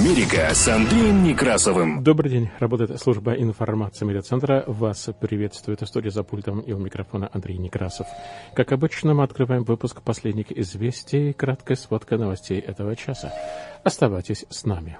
[0.00, 2.02] Америка с Андреем Некрасовым.
[2.02, 2.48] Добрый день.
[2.58, 4.64] Работает служба информации медиацентра.
[4.66, 8.06] Вас приветствует студия за пультом и у микрофона Андрей Некрасов.
[8.56, 13.30] Как обычно, мы открываем выпуск последних известий, краткая сводка новостей этого часа.
[13.84, 14.96] Оставайтесь с нами.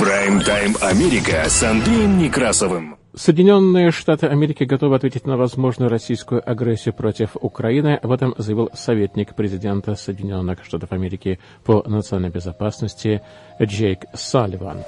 [0.00, 2.99] Прайм-тайм Америка с Андреем Некрасовым.
[3.14, 7.98] Соединенные Штаты Америки готовы ответить на возможную российскую агрессию против Украины.
[8.00, 13.20] Об этом заявил советник президента Соединенных Штатов Америки по национальной безопасности
[13.60, 14.84] Джейк Салливан.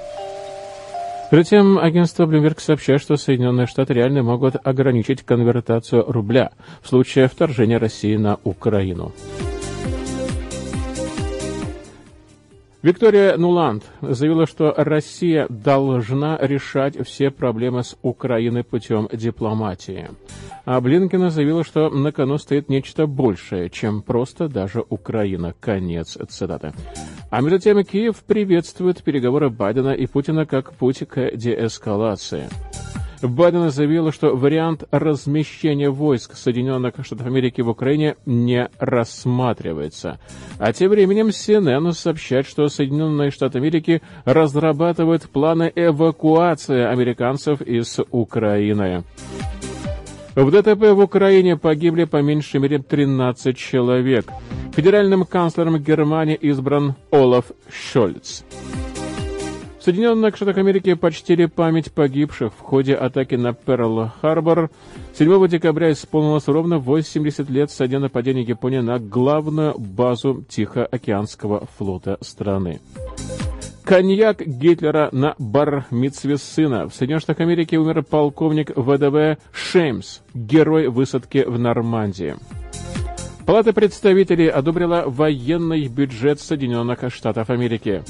[1.31, 7.77] Затем агентство Bloomberg сообщает, что Соединенные Штаты реально могут ограничить конвертацию рубля в случае вторжения
[7.77, 9.11] России на Украину.
[12.83, 20.09] Виктория Нуланд заявила, что Россия должна решать все проблемы с Украиной путем дипломатии.
[20.65, 25.53] А Блинкина заявила, что на кону стоит нечто большее, чем просто даже Украина.
[25.61, 26.73] Конец цитаты.
[27.29, 32.49] А между тем Киев приветствует переговоры Байдена и Путина как путь к деэскалации.
[33.27, 40.19] Байден заявил, что вариант размещения войск Соединенных Штатов Америки в Украине не рассматривается.
[40.59, 49.03] А тем временем CNN сообщает, что Соединенные Штаты Америки разрабатывают планы эвакуации американцев из Украины.
[50.35, 54.25] В ДТП в Украине погибли по меньшей мере 13 человек.
[54.75, 58.41] Федеральным канцлером Германии избран Олаф Шольц.
[59.83, 64.69] Соединенных Штатах Америки почтили память погибших в ходе атаки на Перл-Харбор.
[65.13, 72.17] 7 декабря исполнилось ровно 80 лет со дня нападения Японии на главную базу Тихоокеанского флота
[72.21, 72.79] страны.
[73.83, 76.87] Коньяк Гитлера на бар сына.
[76.87, 82.37] В Соединенных Штатах Америки умер полковник ВДВ Шеймс, герой высадки в Нормандии.
[83.45, 88.01] Палата представителей одобрила военный бюджет Соединенных Штатов Америки.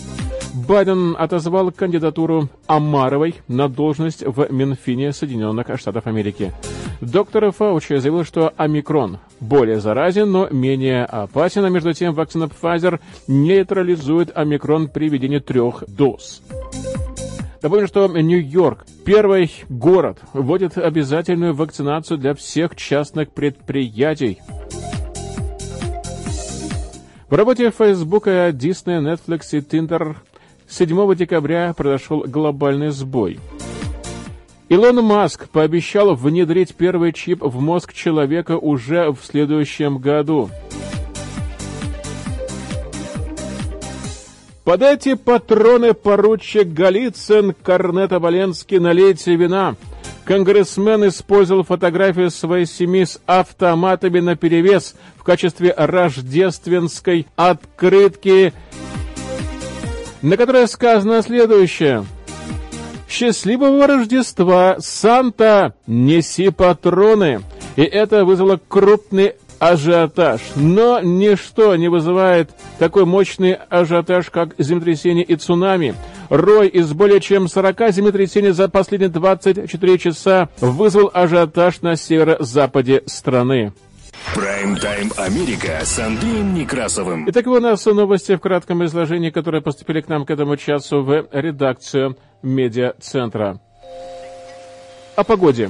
[0.54, 6.54] Байден отозвал кандидатуру Амаровой на должность в Минфине Соединенных Штатов Америки.
[7.02, 13.00] Доктор Фаучи заявил, что омикрон более заразен, но менее опасен, а между тем вакцина Pfizer
[13.28, 16.44] нейтрализует омикрон при введении трех доз.
[17.64, 24.40] Напомню, что Нью-Йорк, первый город, вводит обязательную вакцинацию для всех частных предприятий.
[27.30, 30.18] В работе Facebook, Disney, Netflix и Tinder
[30.74, 33.40] 7 декабря произошел глобальный сбой.
[34.70, 40.50] Илон Маск пообещал внедрить первый чип в мозг человека уже в следующем году.
[44.64, 49.76] Подайте патроны, поручик Голицын, Корнета Валенский, налейте вина.
[50.26, 58.54] Конгрессмен использовал фотографию своей семьи с автоматами наперевес в качестве рождественской открытки
[60.24, 62.06] на которой сказано следующее.
[63.08, 64.78] «Счастливого Рождества!
[64.80, 65.76] Санта!
[65.86, 67.42] Неси патроны!»
[67.76, 70.42] И это вызвало крупный ажиотаж.
[70.56, 75.96] Но ничто не вызывает такой мощный ажиотаж, как землетрясение и цунами.
[76.30, 83.74] Рой из более чем 40 землетрясений за последние 24 часа вызвал ажиотаж на северо-западе страны.
[84.32, 87.30] Прайм-тайм Америка с Андреем Некрасовым.
[87.30, 91.28] Итак, у нас новости в кратком изложении, которые поступили к нам к этому часу в
[91.32, 93.60] редакцию медиа-центра.
[95.16, 95.70] О погоде.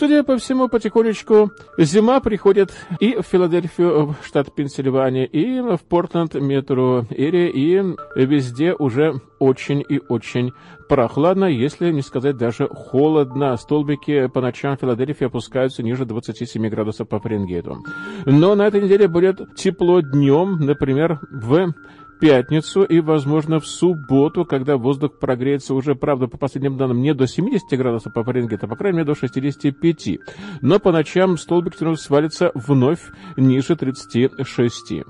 [0.00, 7.04] Судя по всему, потихонечку зима приходит и в Филадельфию, штат Пенсильвания, и в Портленд, метро
[7.10, 7.84] Эри, и
[8.16, 10.52] везде уже очень и очень
[10.88, 13.54] прохладно, если не сказать даже холодно.
[13.58, 17.84] Столбики по ночам в Филадельфии опускаются ниже 27 градусов по Фаренгейту.
[18.24, 21.74] Но на этой неделе будет тепло днем, например, в
[22.20, 27.26] пятницу и, возможно, в субботу, когда воздух прогреется уже, правда, по последним данным, не до
[27.26, 30.18] 70 градусов по Фаренгейту, а, по крайней мере, до 65.
[30.60, 33.00] Но по ночам столбик термометра свалится вновь
[33.36, 35.02] ниже 36.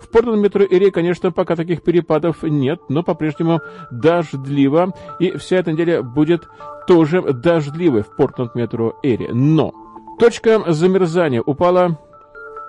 [0.00, 3.60] В Портленд метро Ире, конечно, пока таких перепадов нет, но по-прежнему
[3.90, 6.48] дождливо, и вся эта неделя будет
[6.86, 9.32] тоже дождливой в Портленд метро Эре.
[9.32, 9.72] Но
[10.18, 11.98] точка замерзания упала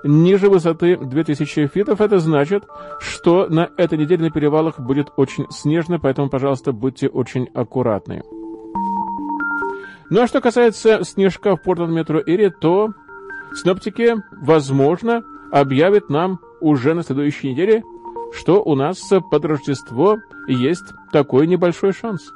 [0.04, 2.02] ниже высоты 2000 фитов.
[2.02, 2.64] Это значит,
[3.00, 8.24] что на этой неделе на перевалах будет очень снежно, поэтому, пожалуйста, будьте очень аккуратны.
[10.10, 12.90] Ну а что касается снежка в Портленд метро Ире, то
[13.56, 17.84] синоптики, возможно, объявят нам уже на следующей неделе,
[18.34, 18.98] что у нас
[19.32, 20.18] под Рождество
[20.48, 22.32] есть такой небольшой шанс.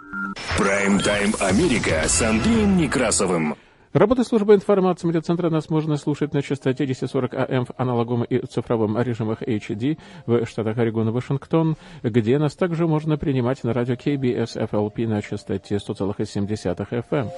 [0.57, 3.55] Прайм-тайм Америка с Андреем Некрасовым.
[3.93, 8.99] Работа службы информации медиацентра нас можно слушать на частоте 1040 АМ в аналоговом и цифровом
[8.99, 14.67] режимах HD в штатах Орегон и Вашингтон, где нас также можно принимать на радио KBS
[14.67, 17.29] FLP на частоте 100,7 FM.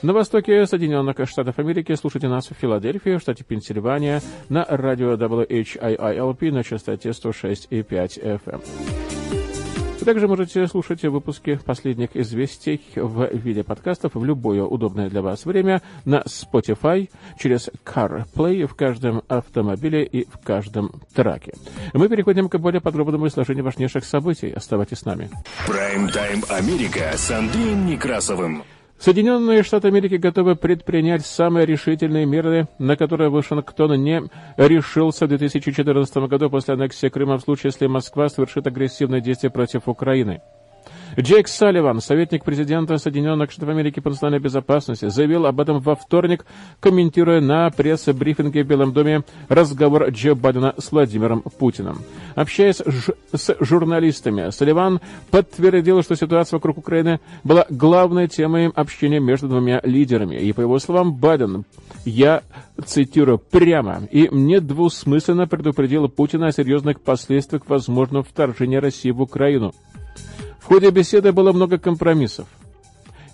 [0.00, 6.52] На востоке Соединенных Штатов Америки слушайте нас в Филадельфии, в штате Пенсильвания, на радио WHIILP
[6.52, 9.37] на частоте 106,5 FM.
[10.08, 15.82] Также можете слушать выпуски последних известий в виде подкастов в любое удобное для вас время
[16.06, 21.52] на Spotify через CarPlay в каждом автомобиле и в каждом траке.
[21.92, 24.50] Мы переходим к более подробному изложению важнейших событий.
[24.50, 25.28] Оставайтесь с нами.
[25.66, 28.62] Прайм-тайм Америка с Андреем Некрасовым.
[28.98, 34.22] Соединенные Штаты Америки готовы предпринять самые решительные меры, на которые Вашингтон не
[34.56, 39.86] решился в 2014 году после аннексии Крыма в случае, если Москва совершит агрессивные действия против
[39.86, 40.42] Украины.
[41.20, 46.46] Джейк Салливан, советник президента Соединенных Штатов Америки по национальной безопасности, заявил об этом во вторник,
[46.78, 51.98] комментируя на пресс-брифинге в Белом доме разговор Джо Байдена с Владимиром Путиным.
[52.36, 52.80] Общаясь
[53.32, 55.00] с журналистами, Салливан
[55.32, 60.36] подтвердил, что ситуация вокруг Украины была главной темой общения между двумя лидерами.
[60.36, 61.64] И, по его словам, Байден,
[62.04, 62.42] я
[62.86, 69.74] цитирую прямо, и недвусмысленно предупредил Путина о серьезных последствиях возможного вторжения России в Украину.
[70.68, 72.46] Ходе беседы было много компромиссов.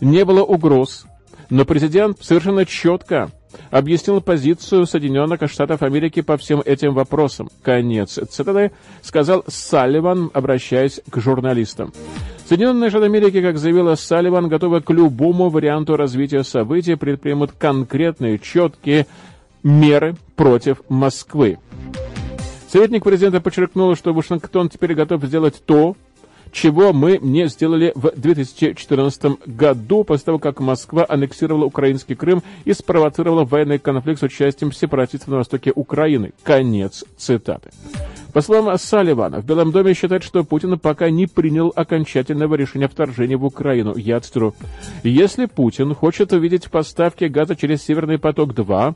[0.01, 1.05] Не было угроз,
[1.51, 3.29] но президент совершенно четко
[3.73, 7.51] объяснил позицию Соединенных Штатов Америки по всем этим вопросам.
[7.65, 8.71] Конец цитаты,
[9.03, 11.93] сказал Салливан, обращаясь к журналистам.
[12.49, 19.09] Соединенные Штаты Америки, как заявила Салливан, готовы к любому варианту развития событий, предпримут конкретные, четкие
[19.65, 21.59] меры против Москвы.
[22.69, 25.97] Советник президента подчеркнул, что Вашингтон теперь готов сделать то,
[26.55, 32.73] чего мы не сделали в 2014 году, после того, как Москва аннексировала украинский Крым и
[32.73, 36.33] спровоцировала военный конфликт с участием сепаратистов на востоке Украины.
[36.45, 37.71] Конец цитаты.
[38.35, 43.37] По словам Салливана, в Белом доме считают, что Путин пока не принял окончательного решения вторжения
[43.37, 43.95] в Украину.
[43.97, 44.55] Я цитирую.
[45.05, 48.95] Если Путин хочет увидеть поставки газа через Северный поток-2,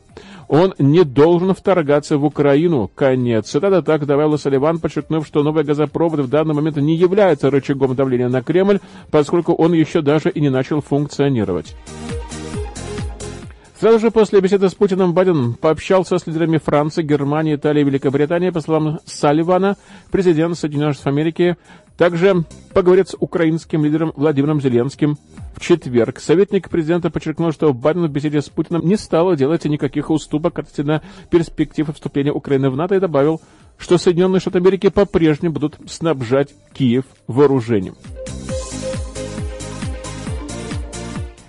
[0.48, 2.90] он не должен вторгаться в Украину.
[2.92, 3.46] Конец.
[3.46, 8.28] Цитата так добавила Салливан, подчеркнув, что новый газопровод в данный момент не является рычагом давления
[8.28, 8.80] на Кремль,
[9.12, 11.76] поскольку он еще даже и не начал функционировать.
[13.78, 18.50] Сразу же после беседы с Путиным Байден пообщался с лидерами Франции, Германии, Италии и Великобритании.
[18.50, 19.76] По словам Салливана,
[20.10, 21.56] президент Соединенных Штатов Америки
[21.96, 22.44] также
[22.74, 25.16] поговорит с украинским лидером Владимиром Зеленским
[25.54, 26.18] в четверг.
[26.18, 31.00] Советник президента подчеркнул, что Байден в беседе с Путиным не стал делать никаких уступок относительно
[31.30, 33.40] перспектив вступления Украины в НАТО и добавил,
[33.76, 37.94] что Соединенные Штаты Америки по-прежнему будут снабжать Киев вооружением.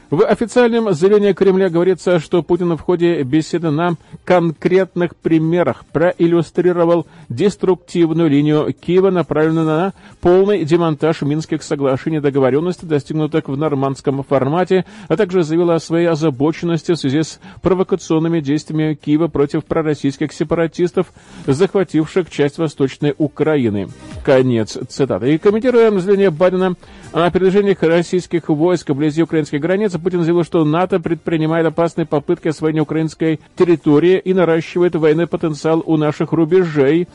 [0.09, 8.27] В официальном заявлении Кремля говорится, что Путин в ходе беседы на конкретных примерах проиллюстрировал деструктивную
[8.27, 15.15] линию Киева, направленную на полный демонтаж Минских соглашений и договоренностей, достигнутых в нормандском формате, а
[15.15, 21.13] также заявил о своей озабоченности в связи с провокационными действиями Киева против пророссийских сепаратистов,
[21.45, 23.89] захвативших часть Восточной Украины.
[24.23, 25.35] Конец цитаты.
[25.35, 26.73] И комментируя заявление Байдена
[27.11, 32.81] о передвижениях российских войск вблизи украинских границ, Путин заявил, что НАТО предпринимает опасные попытки освоения
[32.81, 37.07] украинской территории и наращивает военный потенциал у наших рубежей,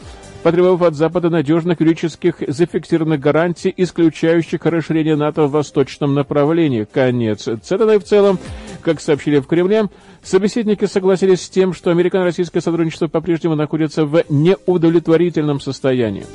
[0.42, 6.86] потребовав от Запада надежных юридических зафиксированных гарантий, исключающих расширение НАТО в восточном направлении.
[6.90, 8.38] Конец цитаты в целом.
[8.82, 9.88] Как сообщили в Кремле,
[10.22, 16.26] собеседники согласились с тем, что американо-российское сотрудничество по-прежнему находится в неудовлетворительном состоянии.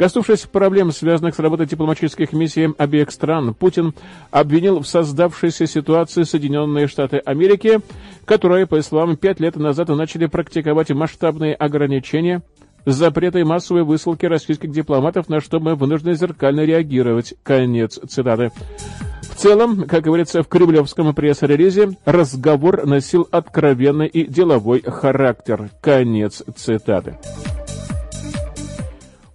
[0.00, 3.92] Коснувшись проблем, связанных с работой дипломатических миссий обеих стран, Путин
[4.30, 7.80] обвинил в создавшейся ситуации Соединенные Штаты Америки,
[8.24, 12.40] которые, по словам, пять лет назад начали практиковать масштабные ограничения
[12.86, 17.34] запрета и массовой высылки российских дипломатов, на что мы вынуждены зеркально реагировать.
[17.42, 18.52] Конец цитаты.
[19.20, 25.68] В целом, как говорится в кремлевском пресс-релизе, разговор носил откровенный и деловой характер.
[25.82, 27.18] Конец цитаты.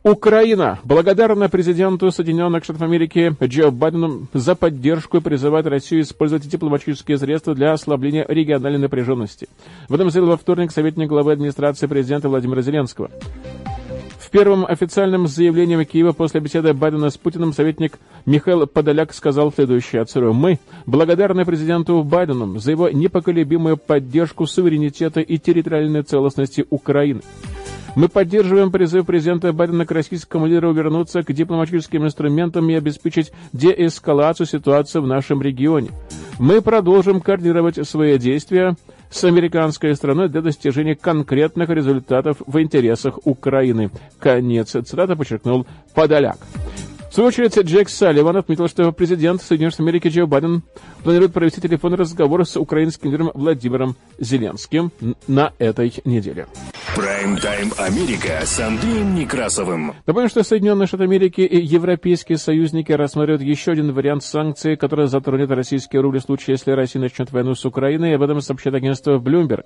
[0.06, 7.18] Украина благодарна президенту Соединенных Штатов Америки Джо Байдену за поддержку и призывает Россию использовать дипломатические
[7.18, 9.48] средства для ослабления региональной напряженности.
[9.90, 13.10] В этом заявил во вторник советник главы администрации президента Владимира Зеленского.
[14.20, 17.98] В первом официальном заявлении Киева после беседы Байдена с Путиным советник
[18.28, 25.40] Михаил Подоляк сказал следующее, цитирую, «Мы благодарны президенту Байдену за его непоколебимую поддержку суверенитета и
[25.40, 27.22] территориальной целостности Украины».
[27.96, 34.46] Мы поддерживаем призыв президента Байдена к российскому лидеру вернуться к дипломатическим инструментам и обеспечить деэскалацию
[34.48, 35.92] ситуации в нашем регионе.
[36.38, 38.76] Мы продолжим координировать свои действия
[39.10, 43.90] с американской страной для достижения конкретных результатов в интересах Украины.
[44.20, 46.38] Конец цитаты подчеркнул Подоляк.
[47.10, 50.64] В свою очередь, Джек Салливан отметил, что президент Соединенных Штатов Америки Джо Байден
[51.02, 54.92] планирует провести телефонный разговор с украинским лидером Владимиром Зеленским
[55.26, 56.48] на этой неделе.
[56.96, 59.96] Прайм-тайм Америка с Андреем Некрасовым.
[60.06, 65.52] Напомню, что Соединенные Штаты Америки и европейские союзники рассматривают еще один вариант санкций, который затронет
[65.52, 68.16] российские рубли в случае, если Россия начнет войну с Украиной.
[68.16, 69.66] Об этом сообщает агентство Bloomberg.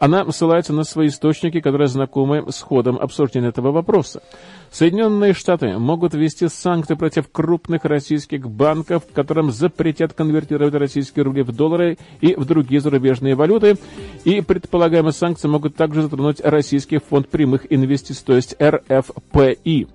[0.00, 4.22] Она ссылается на свои источники, которые знакомы с ходом обсуждения этого вопроса.
[4.70, 11.52] Соединенные Штаты могут ввести санкции против крупных российских банков, которым запретят конвертировать российские рубли в
[11.52, 13.76] доллары и в другие зарубежные валюты.
[14.24, 19.88] И предполагаемые санкции могут также затронуть Российский фонд прямых инвестиций, то есть РФПИ.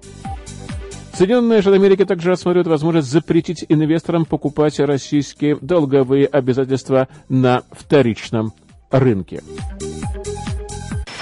[1.13, 8.51] Соединенные Штаты Америки также рассматривают возможность запретить инвесторам покупать российские долговые обязательства на вторичном
[8.93, 9.41] рынке.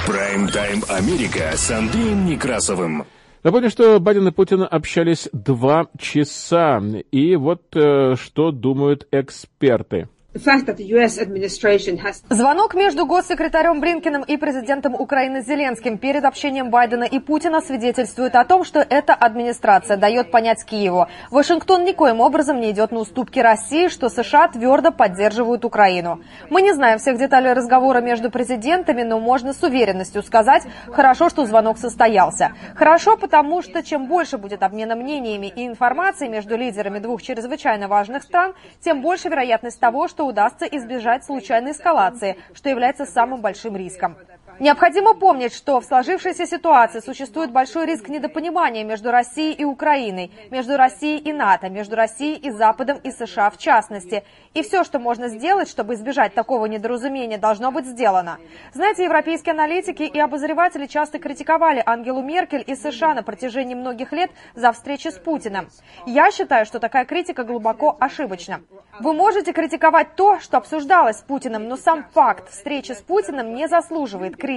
[0.06, 3.06] Прайм-тайм Америка с Андреем Некрасовым.
[3.44, 6.80] Напомню, что Байден и Путин общались два часа.
[7.12, 10.10] И вот э, что думают эксперты.
[12.30, 18.46] Звонок между госсекретарем Блинкиным и президентом Украины Зеленским перед общением Байдена и Путина свидетельствует о
[18.46, 21.08] том, что эта администрация дает понять Киеву.
[21.32, 26.22] Вашингтон никоим образом не идет на уступки России, что США твердо поддерживают Украину.
[26.50, 31.46] Мы не знаем всех деталей разговора между президентами, но можно с уверенностью сказать, хорошо, что
[31.46, 32.54] звонок состоялся.
[32.76, 38.24] Хорошо, потому что чем больше будет обмена мнениями и информацией между лидерами двух чрезвычайно важных
[38.24, 43.76] стран, тем больше вероятность того, что что удастся избежать случайной эскалации, что является самым большим
[43.76, 44.18] риском.
[44.62, 50.78] Необходимо помнить, что в сложившейся ситуации существует большой риск недопонимания между Россией и Украиной, между
[50.78, 54.24] Россией и НАТО, между Россией и Западом и США в частности.
[54.54, 58.38] И все, что можно сделать, чтобы избежать такого недоразумения, должно быть сделано.
[58.72, 64.30] Знаете, европейские аналитики и обозреватели часто критиковали Ангелу Меркель и США на протяжении многих лет
[64.54, 65.70] за встречи с Путиным.
[66.06, 68.62] Я считаю, что такая критика глубоко ошибочна.
[69.00, 73.68] Вы можете критиковать то, что обсуждалось с Путиным, но сам факт встречи с Путиным не
[73.68, 74.51] заслуживает критики.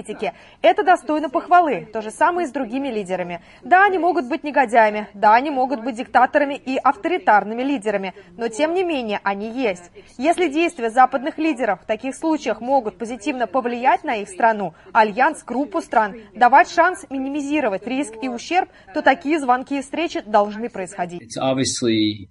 [0.63, 1.87] Это достойно похвалы.
[1.93, 3.43] То же самое и с другими лидерами.
[3.63, 8.75] Да, они могут быть негодяями, да, они могут быть диктаторами и авторитарными лидерами, но тем
[8.75, 9.91] не менее они есть.
[10.19, 15.81] Если действия западных лидеров в таких случаях могут позитивно повлиять на их страну, альянс, группу
[15.81, 21.37] стран, давать шанс минимизировать риск и ущерб, то такие звонки и встречи должны происходить.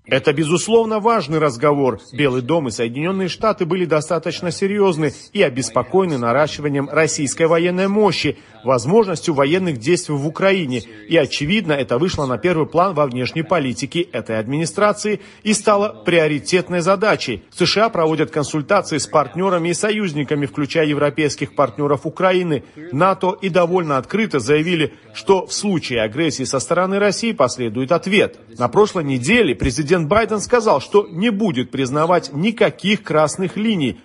[0.05, 1.99] Это, безусловно, важный разговор.
[2.11, 8.37] Белый дом и Соединенные Штаты были достаточно серьезны и обеспокоены наращиванием российской российской военной мощи,
[8.63, 10.81] возможностью военных действий в Украине.
[11.07, 16.81] И, очевидно, это вышло на первый план во внешней политике этой администрации и стало приоритетной
[16.81, 17.43] задачей.
[17.51, 22.63] США проводят консультации с партнерами и союзниками, включая европейских партнеров Украины.
[22.91, 28.39] НАТО и довольно открыто заявили, что в случае агрессии со стороны России последует ответ.
[28.57, 33.99] На прошлой неделе президент Байден сказал, что не будет признавать никаких красных линий,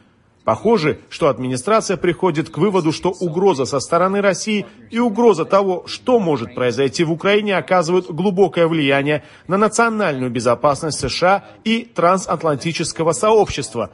[0.48, 6.18] Похоже, что администрация приходит к выводу, что угроза со стороны России и угроза того, что
[6.18, 13.90] может произойти в Украине, оказывают глубокое влияние на национальную безопасность США и трансатлантического сообщества,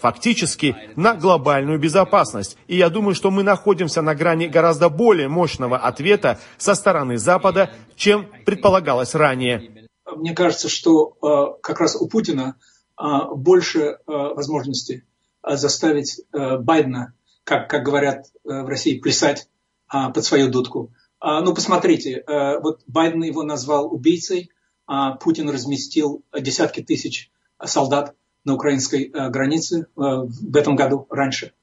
[0.00, 2.56] фактически на глобальную безопасность.
[2.68, 7.72] И я думаю, что мы находимся на грани гораздо более мощного ответа со стороны Запада,
[7.96, 9.88] чем предполагалось ранее.
[10.14, 12.54] Мне кажется, что э, как раз у Путина
[12.96, 15.02] э, больше э, возможностей
[15.54, 17.12] заставить э, Байдена,
[17.44, 19.48] как, как говорят э, в России, плясать
[19.86, 20.90] а, под свою дудку.
[21.20, 24.50] А, ну, посмотрите, э, вот Байден его назвал убийцей,
[24.86, 27.30] а Путин разместил десятки тысяч
[27.64, 31.54] солдат на украинской границе в этом году раньше.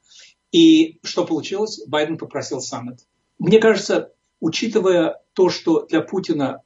[0.51, 1.81] И что получилось?
[1.87, 2.99] Байден попросил саммит.
[3.39, 4.11] Мне кажется,
[4.41, 6.63] учитывая то, что для Путина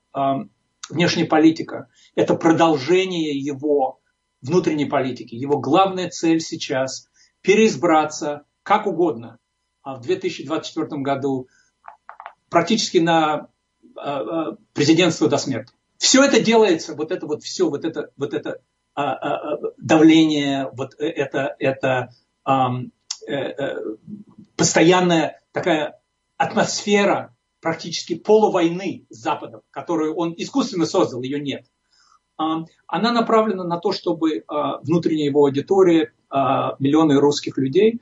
[0.90, 4.00] внешняя политика– это продолжение его
[4.48, 5.36] внутренней политики.
[5.36, 7.08] Его главная цель сейчас–
[7.42, 9.40] переизбраться как угодно
[9.88, 11.48] а в 2024 году
[12.50, 13.48] практически на
[13.96, 15.74] а, а, президентство до смерти.
[15.98, 18.60] Все это делается, вот это вот все, вот это, вот это
[18.96, 22.10] а, давление, вот это, это
[22.46, 23.76] э, э,
[24.58, 26.02] постоянная такая
[26.36, 31.66] атмосфера практически полувойны с Западом, которую он искусственно создал, ее нет.
[32.38, 34.44] Она направлена на то, чтобы
[34.84, 38.00] внутренняя его аудитория, миллионы русских людей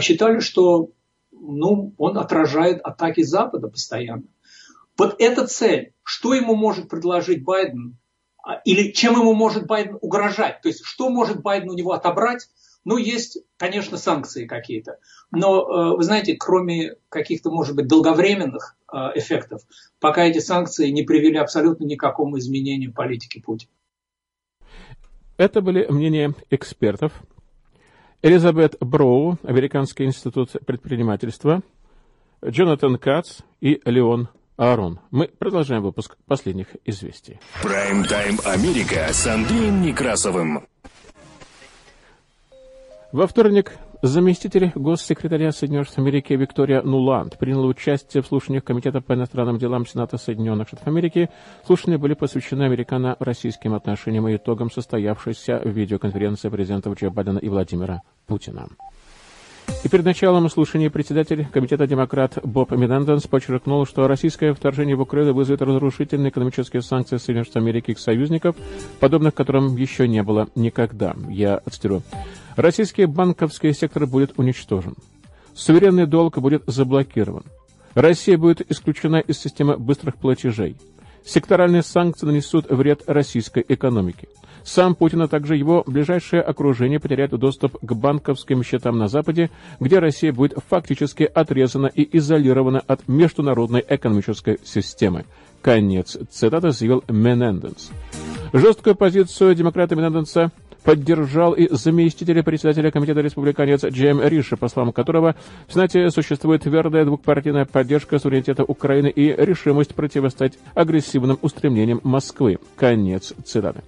[0.00, 0.90] считали, что
[1.32, 4.24] ну, он отражает атаки Запада постоянно.
[4.96, 7.98] Вот эта цель, что ему может предложить Байден,
[8.42, 12.48] а, или чем ему может Байден угрожать, то есть что может Байден у него отобрать,
[12.84, 14.98] ну, есть, конечно, санкции какие-то.
[15.30, 19.62] Но, э, вы знаете, кроме каких-то, может быть, долговременных э, эффектов,
[20.00, 23.72] пока эти санкции не привели абсолютно никакому изменению политики Путина.
[25.36, 27.12] Это были мнения экспертов.
[28.22, 31.62] Элизабет Броу, Американский институт предпринимательства,
[32.44, 35.00] Джонатан Кац и Леон Аарон.
[35.10, 37.40] Мы продолжаем выпуск последних известий.
[37.62, 40.66] Прайм-тайм Америка с Андреем Некрасовым.
[43.14, 49.12] Во вторник заместитель госсекретаря Соединенных Штатов Америки Виктория Нуланд приняла участие в слушаниях Комитета по
[49.12, 51.30] иностранным делам Сената Соединенных Штатов Америки.
[51.64, 58.66] Слушания были посвящены американо-российским отношениям и итогам состоявшейся видеоконференции президентов Джо Байдена и Владимира Путина.
[59.84, 65.34] И перед началом слушания председатель Комитета демократ Боб Мененденс подчеркнул, что российское вторжение в Украину
[65.34, 68.56] вызовет разрушительные экономические санкции Соединенных Штатов Америки и их союзников,
[68.98, 71.14] подобных которым еще не было никогда.
[71.28, 72.02] Я цитирую.
[72.56, 74.94] «Российский банковский сектор будет уничтожен.
[75.54, 77.44] Суверенный долг будет заблокирован.
[77.94, 80.76] Россия будет исключена из системы быстрых платежей.
[81.24, 84.28] Секторальные санкции нанесут вред российской экономике.
[84.64, 89.98] Сам Путин, а также его ближайшее окружение потеряют доступ к банковским счетам на Западе, где
[89.98, 95.24] Россия будет фактически отрезана и изолирована от международной экономической системы.
[95.60, 97.90] Конец цитаты заявил Мененденс.
[98.52, 100.52] Жесткую позицию демократа Мененденса
[100.84, 105.34] поддержал и заместителя председателя комитета республиканец Джейм Риша, по словам которого
[105.66, 112.58] в Сенате существует твердая двухпартийная поддержка суверенитета Украины и решимость противостоять агрессивным устремлениям Москвы.
[112.76, 113.82] Конец цитаты.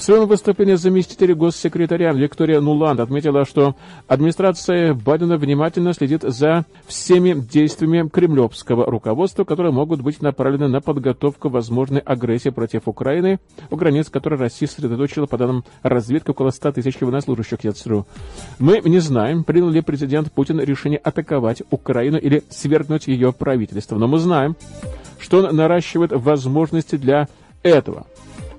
[0.00, 3.76] В своем выступлении заместитель госсекретаря Виктория Нуланд отметила, что
[4.08, 11.50] администрация Байдена внимательно следит за всеми действиями кремлевского руководства, которые могут быть направлены на подготовку
[11.50, 16.98] возможной агрессии против Украины, у границ которой Россия сосредоточила, по данным разведки, около 100 тысяч
[16.98, 18.06] военнослужащих ЯЦРУ.
[18.58, 24.08] Мы не знаем, принял ли президент Путин решение атаковать Украину или свергнуть ее правительство, но
[24.08, 24.56] мы знаем,
[25.18, 27.28] что он наращивает возможности для
[27.62, 28.06] этого.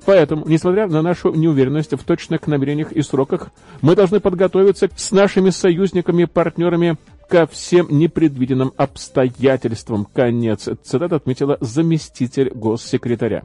[0.06, 5.52] Поэтому, несмотря на нашу неуверенность в точных намерениях и сроках, мы должны подготовиться с нашими
[5.52, 6.98] союзниками и партнерами
[7.30, 10.06] ко всем непредвиденным обстоятельствам.
[10.14, 13.44] Конец цитаты отметила заместитель госсекретаря.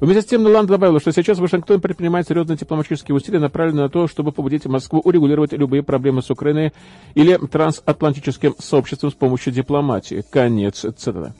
[0.00, 4.06] Вместе с тем Нуланд добавил, что сейчас Вашингтон предпринимает серьезные дипломатические усилия, направленные на то,
[4.06, 6.72] чтобы побудить Москву урегулировать любые проблемы с Украиной
[7.14, 10.22] или трансатлантическим сообществом с помощью дипломатии.
[10.30, 11.32] Конец цитаты.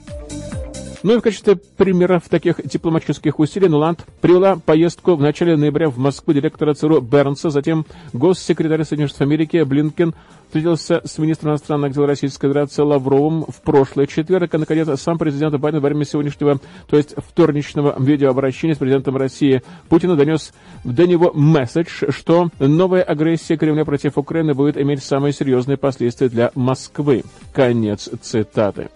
[1.05, 5.99] Ну и в качестве примеров таких дипломатических усилий Нуланд привела поездку в начале ноября в
[5.99, 10.15] Москву директора ЦРУ Бернса, затем госсекретарь Соединенных Штатов Америки Блинкен
[10.47, 15.55] встретился с министром иностранных дел Российской Федерации Лавровым в прошлый четверг, а наконец сам президент
[15.59, 21.31] Байден во время сегодняшнего, то есть вторничного видеообращения с президентом России Путина донес до него
[21.35, 27.23] месседж, что новая агрессия Кремля против Украины будет иметь самые серьезные последствия для Москвы.
[27.53, 28.89] Конец цитаты.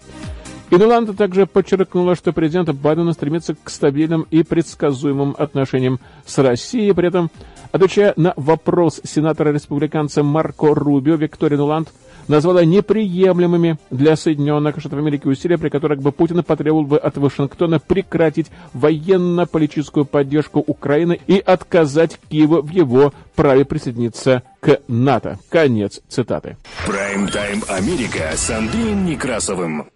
[0.72, 6.94] Ирланда также подчеркнула, что президент Байден стремится к стабильным и предсказуемым отношениям с Россией.
[6.94, 7.32] При этом,
[7.72, 11.90] отвечая на вопрос сенатора-республиканца Марко Рубио, Виктория Нуланд
[12.28, 17.80] назвала неприемлемыми для Соединенных Штатов Америки усилия, при которых бы Путин потребовал бы от Вашингтона
[17.80, 25.40] прекратить военно-политическую поддержку Украины и отказать Киеву в его праве присоединиться к НАТО.
[25.50, 26.58] Конец цитаты.
[26.86, 29.88] Прайм-тайм Америка с Андреем Некрасовым.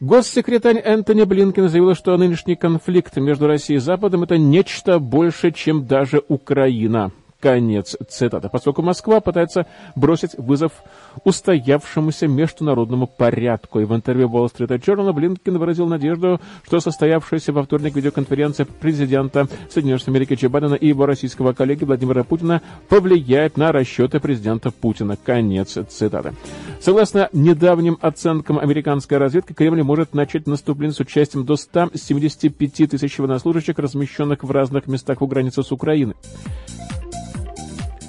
[0.00, 5.86] Госсекретарь Энтони Блинкен заявил, что нынешний конфликт между Россией и Западом– это нечто больше, чем
[5.86, 7.12] даже Украина.
[7.46, 8.48] Конец цитаты.
[8.48, 10.72] Поскольку Москва пытается бросить вызов
[11.22, 13.78] устоявшемуся международному порядку.
[13.78, 19.46] И в интервью Wall Street Journal Блинкен выразил надежду, что состоявшаяся во вторник видеоконференция президента
[19.70, 24.72] Соединенных Штатов Америки Джо Байдена и его российского коллеги Владимира Путина повлияет на расчеты президента
[24.72, 25.16] Путина.
[25.16, 26.32] Конец цитаты.
[26.80, 33.78] Согласно недавним оценкам американской разведки, Кремль может начать наступление с участием до 175 тысяч военнослужащих,
[33.78, 36.16] размещенных в разных местах у границы с Украиной.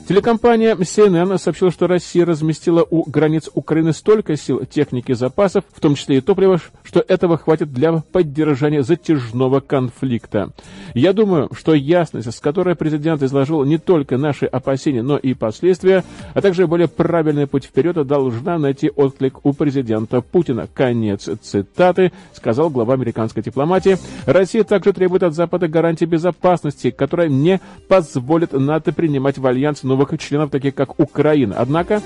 [0.07, 5.81] Телекомпания CNN сообщила, что Россия разместила у границ Украины столько сил, техники и запасов, в
[5.81, 10.53] том числе и топлива, что этого хватит для поддержания затяжного конфликта.
[10.93, 16.05] Я думаю, что ясность, с которой президент изложил не только наши опасения, но и последствия,
[16.33, 20.69] а также более правильный путь вперед, должна найти отклик у президента Путина.
[20.73, 23.97] Конец цитаты, сказал глава американской дипломатии.
[24.25, 29.96] Россия также требует от Запада гарантии безопасности, которая не позволит НАТО принимать в альянс новые
[29.97, 31.55] новых членов, таких как Украина.
[31.57, 32.01] Однако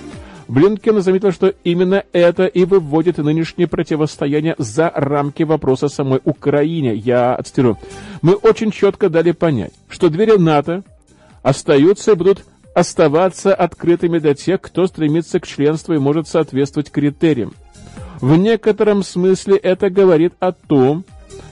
[0.47, 6.93] Блинкен заметил, что именно это и выводит нынешнее противостояние за рамки вопроса самой Украине.
[6.93, 7.77] Я цитирую.
[8.21, 10.83] «Мы очень четко дали понять, что двери НАТО
[11.43, 17.53] остаются и будут оставаться открытыми для тех, кто стремится к членству и может соответствовать критериям.
[18.21, 21.03] В некотором смысле это говорит о том,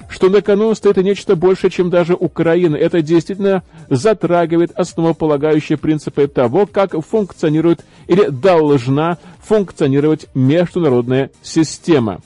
[0.09, 2.75] что на кону стоит нечто большее, чем даже Украина.
[2.75, 12.19] Это действительно затрагивает основополагающие принципы того, как функционирует или должна функционировать международная система.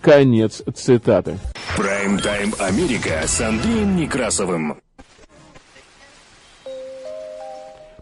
[0.00, 1.38] Конец цитаты.
[1.76, 4.76] Прайм-тайм Америка с Андреем Некрасовым.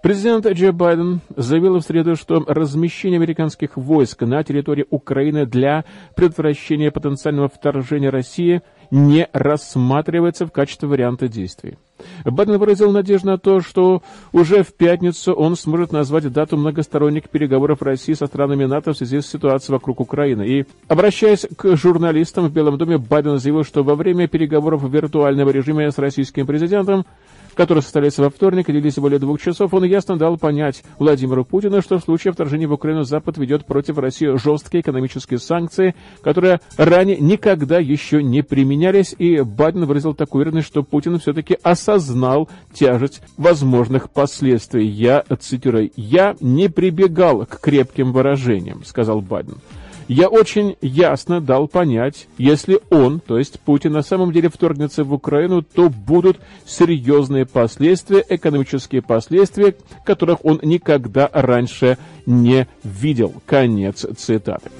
[0.02, 5.84] Президент Джо Байден заявил в среду, что размещение американских войск на территории Украины для
[6.16, 11.78] предотвращения потенциального вторжения России не рассматривается в качестве варианта действий.
[12.26, 14.02] Байден выразил надежду на то, что
[14.32, 19.22] уже в пятницу он сможет назвать дату многосторонних переговоров России со странами НАТО в связи
[19.22, 20.46] с ситуацией вокруг Украины.
[20.46, 25.48] И, обращаясь к журналистам в Белом доме, Байден заявил, что во время переговоров в виртуальном
[25.48, 27.06] режиме с российским президентом
[27.54, 31.82] который состоялся во вторник и длились более двух часов, он ясно дал понять Владимиру Путину,
[31.82, 37.18] что в случае вторжения в Украину Запад ведет против России жесткие экономические санкции, которые ранее
[37.18, 44.10] никогда еще не применялись, и Байден выразил такую уверенность, что Путин все-таки осознал тяжесть возможных
[44.10, 44.86] последствий.
[44.86, 49.56] Я цитирую, «Я не прибегал к крепким выражениям»,— сказал Байден.
[50.14, 55.14] Я очень ясно дал понять, если он, то есть Путин, на самом деле вторгнется в
[55.14, 61.96] Украину, то будут серьезные последствия, экономические последствия, которых он никогда раньше
[62.26, 63.32] не видел.
[63.46, 64.70] Конец цитаты.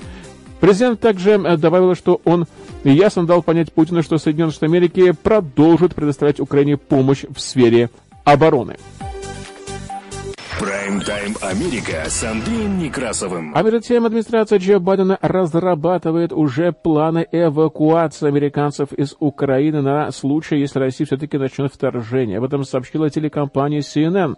[0.61, 2.47] Президент также э, добавил, что он
[2.85, 7.89] ясно дал понять Путину, что Соединенные Штаты Америки продолжат предоставлять Украине помощь в сфере
[8.25, 8.77] обороны.
[10.63, 13.51] Прайм-тайм Америка с Андреем Некрасовым.
[13.53, 20.61] А между тем администрация Джо Байдена разрабатывает уже планы эвакуации американцев из Украины на случай,
[20.61, 22.39] если Россия все-таки начнет вторжение.
[22.39, 24.37] Об этом сообщила телекомпания CNN.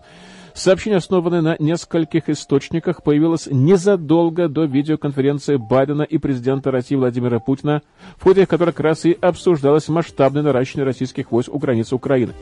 [0.55, 7.83] Сообщение, основанное на нескольких источниках, появилось незадолго до видеоконференции Байдена и президента России Владимира Путина,
[8.17, 12.33] в ходе которой как раз и обсуждалось масштабное наращивание российских войск у границ Украины.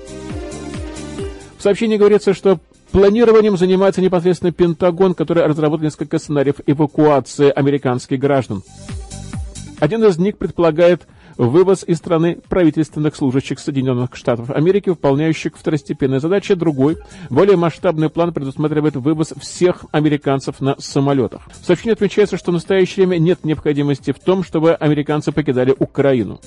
[1.59, 2.59] В сообщении говорится, что
[2.93, 8.63] Планированием занимается непосредственно Пентагон, который разработал несколько сценариев эвакуации американских граждан.
[9.81, 11.07] Один из них предполагает
[11.39, 16.55] вывоз из страны правительственных служащих Соединенных Штатов Америки, выполняющих второстепенные задачи.
[16.55, 16.99] Другой,
[17.31, 21.43] более масштабный план предусматривает вывоз всех американцев на самолетах.
[21.51, 26.41] В сообщении отмечается, что в настоящее время нет необходимости в том, чтобы американцы покидали Украину.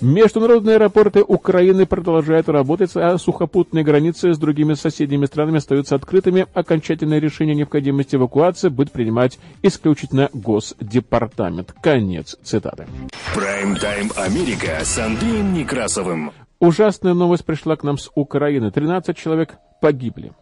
[0.00, 6.46] Международные аэропорты Украины продолжают работать, а сухопутные границы с другими соседними странами остаются открытыми.
[6.54, 11.74] Окончательное решение необходимости эвакуации будет принимать исключительно Госдепартамент.
[11.82, 12.86] Конец цитаты.
[13.34, 16.32] Прайм-тайм Америка с Андреем Некрасовым.
[16.60, 18.70] Ужасная новость пришла к нам с Украины.
[18.70, 20.32] 13 человек погибли.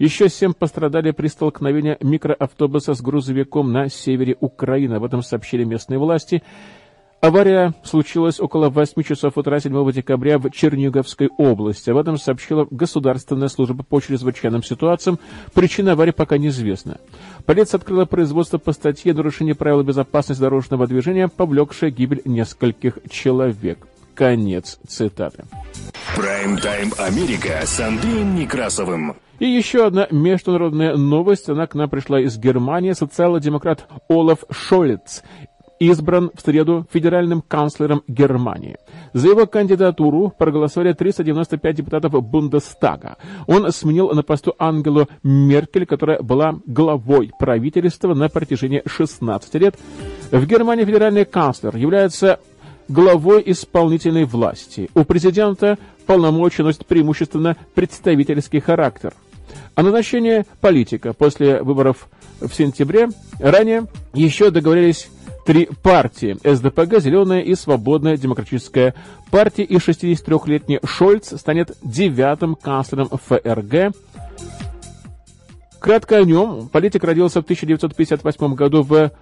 [0.00, 4.94] Еще семь пострадали при столкновении микроавтобуса с грузовиком на севере Украины.
[4.94, 6.42] Об этом сообщили местные власти.
[7.26, 11.90] Авария случилась около 8 часов утра 7 декабря в Черниговской области.
[11.90, 15.18] Об этом сообщила Государственная служба по чрезвычайным ситуациям.
[15.52, 16.98] Причина аварии пока неизвестна.
[17.44, 23.88] Полиция открыла производство по статье «Нарушение правил безопасности дорожного движения, повлекшее гибель нескольких человек».
[24.14, 25.46] Конец цитаты.
[26.14, 29.16] Прайм-тайм Америка с Андреем Некрасовым.
[29.40, 31.48] И еще одна международная новость.
[31.48, 32.92] Она к нам пришла из Германии.
[32.92, 35.24] Социал-демократ Олаф Шолец
[35.78, 38.76] избран в среду федеральным канцлером Германии.
[39.12, 43.16] За его кандидатуру проголосовали 395 депутатов Бундестага.
[43.46, 49.76] Он сменил на посту Ангелу Меркель, которая была главой правительства на протяжении 16 лет.
[50.30, 52.40] В Германии федеральный канцлер является
[52.88, 54.88] главой исполнительной власти.
[54.94, 59.12] У президента полномочия носят преимущественно представительский характер.
[59.74, 62.08] А назначение политика после выборов
[62.40, 63.08] в сентябре
[63.38, 65.08] ранее еще договорились
[65.46, 68.94] три партии– СДПГ, Зеленая и Свободная демократическая
[69.30, 69.62] партия.
[69.62, 73.94] И 63-летний Шольц станет девятым канцлером ФРГ.
[75.78, 76.68] Кратко о нем.
[76.68, 79.12] Политик родился в 1958 году в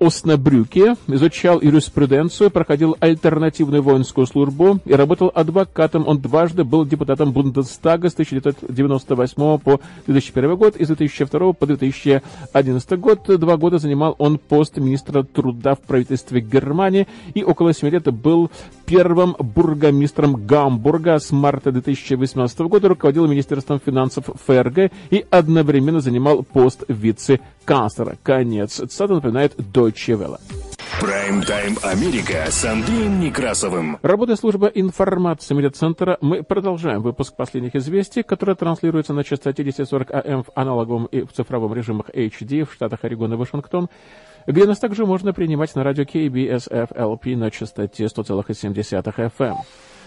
[0.00, 6.08] Оснабрюке, изучал юриспруденцию, проходил альтернативную воинскую службу и работал адвокатом.
[6.08, 12.98] Он дважды был депутатом Бундестага с 1998 по 2001 год и с 2002 по 2011
[12.98, 13.38] год.
[13.38, 18.50] Два года занимал он пост министра труда в правительстве Германии и около 7 лет был
[18.86, 26.84] первым бургомистром Гамбурга с марта 2018 года, руководил Министерством финансов ФРГ и одновременно занимал пост
[26.88, 28.16] вице-канцлера.
[28.22, 30.38] Конец цитаты напоминает Deutsche Welle.
[31.00, 33.98] Прайм-тайм Америка с Андреем Некрасовым.
[34.02, 40.42] Работая служба информации медиацентра, мы продолжаем выпуск последних известий, которые транслируются на частоте 1040 АМ
[40.42, 43.88] в аналоговом и в цифровом режимах HD в штатах Орегон и Вашингтон
[44.46, 49.54] где нас также можно принимать на радио KBSF-LP на частоте 100,7 FM.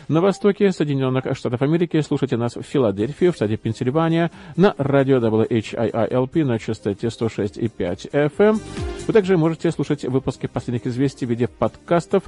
[0.07, 6.43] На востоке Соединенных Штатов Америки слушайте нас в Филадельфии, в штате Пенсильвания, на радио WHIILP
[6.43, 8.61] на частоте 106,5 FM.
[9.07, 12.23] Вы также можете слушать выпуски последних известий в виде подкастов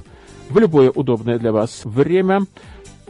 [0.48, 2.46] в любое удобное для вас время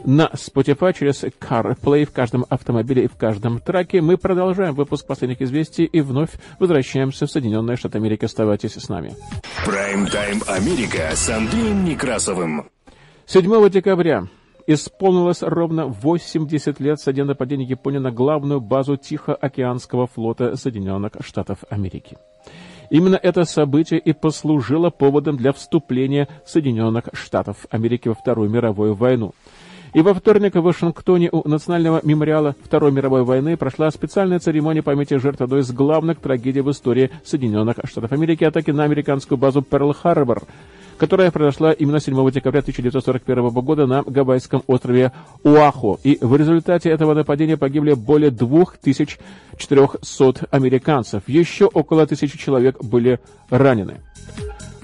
[0.03, 4.01] на Spotify через CarPlay в каждом автомобиле и в каждом траке.
[4.01, 8.25] Мы продолжаем выпуск последних известий и вновь возвращаемся в Соединенные Штаты Америки.
[8.25, 9.13] Оставайтесь с нами.
[9.65, 12.69] Прайм-тайм Америка с Андреем Некрасовым.
[13.25, 14.27] 7 декабря
[14.67, 21.63] исполнилось ровно 80 лет со дня нападения Японии на главную базу Тихоокеанского флота Соединенных Штатов
[21.69, 22.17] Америки.
[22.89, 29.33] Именно это событие и послужило поводом для вступления Соединенных Штатов Америки во Вторую мировую войну.
[29.93, 35.17] И во вторник в Вашингтоне у Национального мемориала Второй мировой войны прошла специальная церемония памяти
[35.17, 40.43] жертв одной из главных трагедий в истории Соединенных Штатов Америки, атаки на американскую базу Перл-Харбор,
[40.97, 45.11] которая произошла именно 7 декабря 1941 года на гавайском острове
[45.43, 45.99] Уаху.
[46.03, 51.23] И в результате этого нападения погибли более 2400 американцев.
[51.27, 54.01] Еще около тысячи человек были ранены.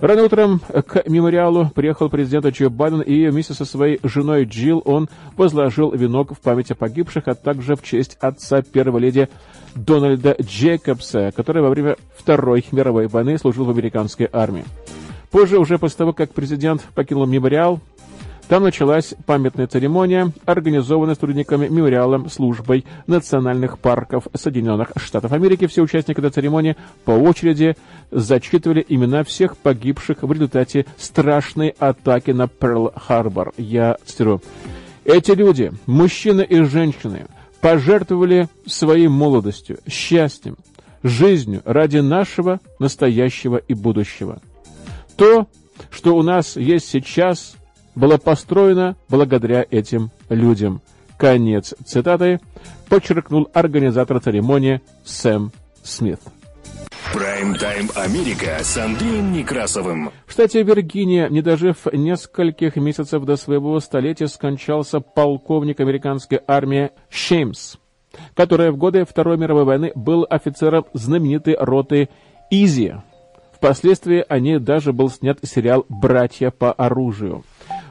[0.04, 5.08] Рано утром к мемориалу приехал президент Джо Байден, и вместе со своей женой Джилл он
[5.38, 9.30] возложил венок в память о погибших, а также в честь отца первой леди
[9.76, 14.66] Дональда Джейкобса, который во время Второй мировой войны служил в американской армии.
[15.34, 17.80] Позже, уже после того, как президент покинул мемориал,
[18.48, 25.66] там началась памятная церемония, организованная сотрудниками мемориала службой национальных парков Соединенных Штатов Америки.
[25.66, 27.76] Все участники этой церемонии по очереди
[28.12, 33.56] зачитывали имена всех погибших в результате страшной атаки на Перл-Харбор.
[33.58, 34.40] Я цитирую.
[35.04, 37.26] Эти люди, мужчины и женщины,
[37.60, 40.58] пожертвовали своей молодостью, счастьем,
[41.02, 44.40] жизнью ради нашего настоящего и будущего.
[45.16, 45.48] То,
[45.90, 47.56] что у нас есть сейчас,
[47.96, 50.82] было построено благодаря этим людям.
[51.18, 52.40] Конец цитаты
[52.90, 55.52] подчеркнул организатор церемонии Сэм
[55.84, 56.20] Смит.
[57.14, 60.10] Прайм-тайм Америка с Андреем Некрасовым.
[60.26, 67.76] В штате Виргиния, не дожив нескольких месяцев до своего столетия, скончался полковник американской армии Шеймс,
[68.34, 72.10] который в годы Второй мировой войны был офицером знаменитой роты
[72.50, 72.96] Изи.
[73.64, 77.46] Впоследствии о ней даже был снят сериал «Братья по оружию».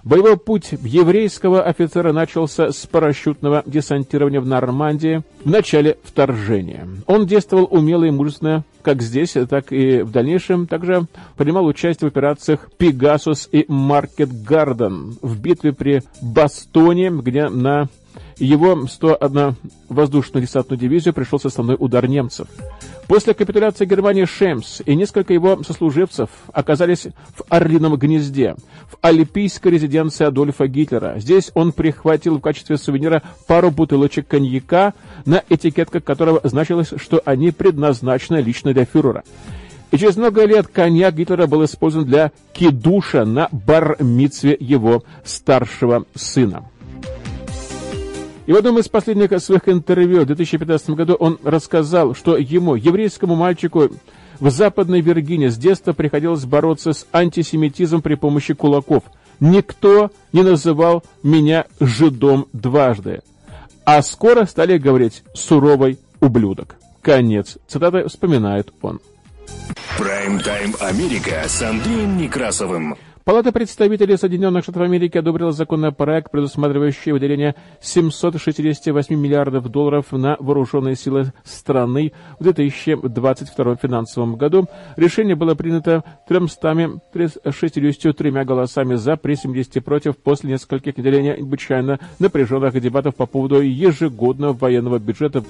[0.05, 6.87] Боевой путь еврейского офицера начался с парашютного десантирования в Нормандии в начале вторжения.
[7.07, 10.67] Он действовал умело и мужественно, как здесь, так и в дальнейшем.
[10.67, 11.07] Также
[11.39, 17.89] принимал участие в операциях «Пегасус» и «Маркет Гарден» в битве при Бастоне, где на
[18.43, 19.55] его 101
[19.89, 22.49] воздушную десантную дивизию пришелся основной удар немцев.
[23.07, 28.57] После капитуляции Германии Шемс и несколько его сослуживцев оказались в Орлином гнезде,
[28.91, 31.19] в альпийской резиденции Адольфа Гитлера.
[31.19, 37.51] Здесь он прихватил в качестве сувенира пару бутылочек коньяка, на этикетках которого значилось, что они
[37.51, 39.25] предназначены лично для фюрера.
[39.93, 46.65] И через много лет коньяк Гитлера был использован для кидуша на бар его старшего сына.
[48.47, 53.35] И в одном из последних своих интервью в 2015 году он рассказал, что ему, еврейскому
[53.37, 53.91] мальчику,
[54.41, 59.05] В Западной Виргинии с детства приходилось бороться с антисемитизмом при помощи кулаков.
[59.39, 63.21] Никто не называл меня жидом дважды.
[63.85, 66.75] А скоро стали говорить «суровый ублюдок».
[67.03, 67.59] Конец.
[67.69, 69.01] Цитаты вспоминает он.
[69.99, 72.97] Прайм-тайм Америка с Андреем Некрасовым.
[73.25, 81.33] Палата представителей Соединенных Штатов Америки одобрила законопроект, предусматривающий выделение 768 миллиардов долларов на вооруженные силы
[81.45, 84.67] страны в 2022 финансовом году.
[84.97, 93.15] Решение было принято 363 голосами за, при 70 против, после нескольких недель необычайно напряженных дебатов
[93.15, 95.45] по поводу ежегодного военного бюджета,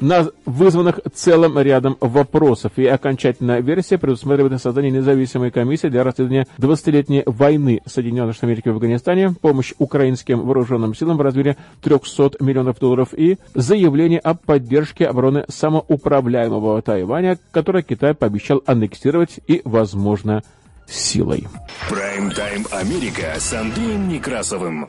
[0.45, 2.73] вызванных целым рядом вопросов.
[2.77, 8.69] И окончательная версия предусматривает создание независимой комиссии для расследования 20-летней войны войны Соединенных Штатов Америки
[8.69, 15.07] в Афганистане, помощь украинским вооруженным силам в размере 300 миллионов долларов и заявление о поддержке
[15.07, 20.43] обороны самоуправляемого Тайваня, которое Китай пообещал аннексировать и, возможно,
[20.87, 21.47] силой.
[21.89, 24.89] Прайм-тайм Америка с Андреем Некрасовым.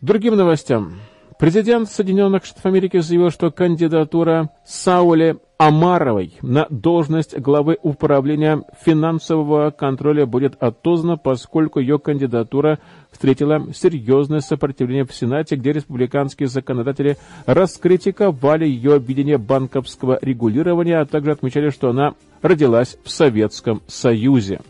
[0.00, 1.00] Другим новостям.
[1.44, 10.24] Президент Соединенных Штатов Америки заявил, что кандидатура Саули Амаровой на должность главы управления финансового контроля
[10.24, 12.78] будет отозвана, поскольку ее кандидатура
[13.10, 21.32] встретила серьезное сопротивление в Сенате, где республиканские законодатели раскритиковали ее видение банковского регулирования, а также
[21.32, 24.62] отмечали, что она родилась в Советском Союзе.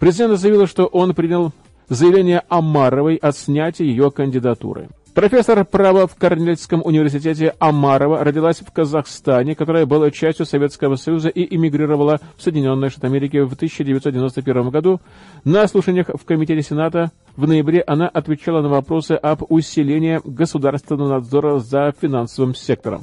[0.00, 1.52] Президент заявил, что он принял
[1.88, 4.88] заявление Амаровой о снятии ее кандидатуры.
[5.18, 11.56] Профессор права в Корнельском университете Амарова родилась в Казахстане, которая была частью Советского Союза и
[11.56, 15.00] эмигрировала в Соединенные Штаты Америки в 1991 году.
[15.42, 21.58] На слушаниях в Комитете Сената в ноябре она отвечала на вопросы об усилении государственного надзора
[21.58, 23.02] за финансовым сектором.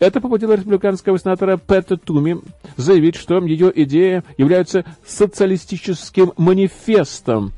[0.00, 2.42] Это побудило республиканского сенатора Пэта Туми
[2.76, 7.54] заявить, что ее идея является социалистическим манифестом,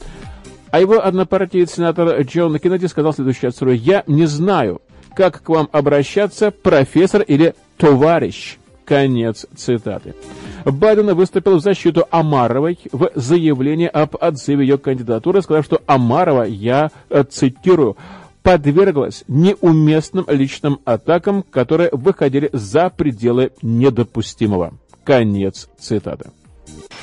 [0.70, 3.72] а его однопартиец сенатор Джон Кеннеди сказал следующее отсюда.
[3.72, 4.80] «Я не знаю,
[5.14, 8.58] как к вам обращаться, профессор или товарищ».
[8.84, 10.16] Конец цитаты.
[10.64, 16.90] Байден выступил в защиту Амаровой в заявлении об отзыве ее кандидатуры, сказав, что Амарова, я
[17.08, 17.96] э, цитирую,
[18.42, 24.74] подверглась неуместным личным атакам, которые выходили за пределы недопустимого.
[25.04, 26.30] Конец цитаты.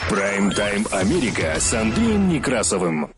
[0.10, 3.12] Прайм-тайм Америка с Андреем Некрасовым.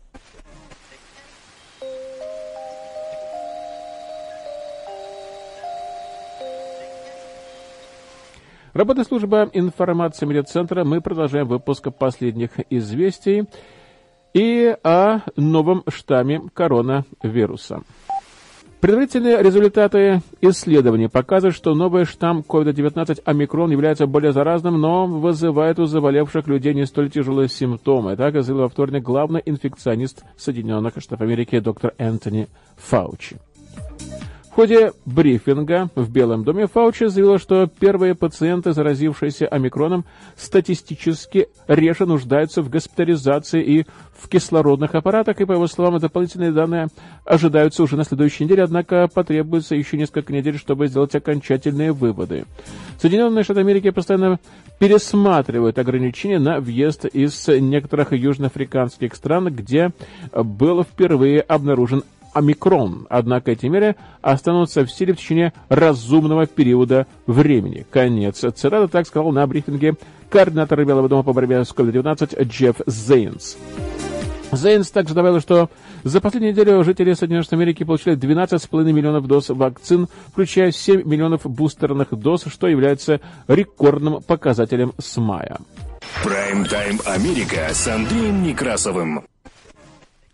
[8.72, 10.84] Работа служба информации медиацентра.
[10.84, 13.46] Мы продолжаем выпуск последних известий
[14.32, 17.82] и о новом штамме коронавируса.
[18.80, 25.86] Предварительные результаты исследований показывают, что новый штамм COVID-19 омикрон является более заразным, но вызывает у
[25.86, 28.16] заболевших людей не столь тяжелые симптомы.
[28.16, 33.36] Так заявил во вторник главный инфекционист Соединенных Штатов Америки доктор Энтони Фаучи.
[34.50, 40.04] В ходе брифинга в Белом доме Фаучи заявила, что первые пациенты, заразившиеся омикроном,
[40.36, 43.86] статистически реже нуждаются в госпитализации и
[44.18, 46.88] в кислородных аппаратах, и, по его словам, дополнительные данные
[47.24, 52.44] ожидаются уже на следующей неделе, однако потребуется еще несколько недель, чтобы сделать окончательные выводы.
[53.00, 54.40] Соединенные Штаты Америки постоянно
[54.80, 59.92] пересматривают ограничения на въезд из некоторых южноафриканских стран, где
[60.34, 62.02] был впервые обнаружен
[62.32, 67.86] омикрон, однако эти меры останутся в силе в течение разумного периода времени.
[67.90, 69.94] Конец цитаты, так сказал на брифинге
[70.28, 73.56] координатор Белого дома по борьбе с COVID-19 Джефф Зейнс.
[74.52, 75.70] Зейнс также добавил, что
[76.02, 81.42] за последнюю неделю жители Соединенных Штатов Америки получили 12,5 миллионов доз вакцин, включая 7 миллионов
[81.44, 85.58] бустерных доз, что является рекордным показателем с мая.
[86.24, 89.24] Прайм-тайм Америка с Андреем Некрасовым.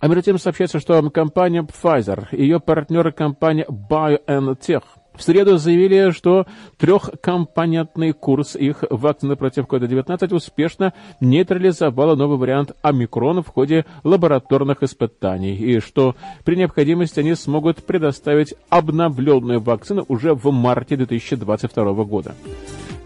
[0.06, 4.84] А между тем сообщается, что компания Pfizer и ее партнеры компания BioNTech
[5.16, 6.46] в среду заявили, что
[6.78, 15.56] трехкомпонентный курс их вакцины против COVID-19 успешно нейтрализовала новый вариант омикрона в ходе лабораторных испытаний,
[15.56, 16.14] и что
[16.44, 22.36] при необходимости они смогут предоставить обновленную вакцину уже в марте 2022 года.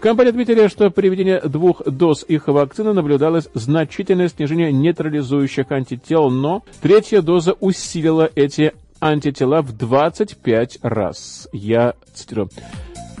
[0.01, 6.63] Компания отметили, что при введении двух доз их вакцины наблюдалось значительное снижение нейтрализующих антител, но
[6.81, 11.47] третья доза усилила эти антитела в 25 раз.
[11.53, 12.49] Я цитирую.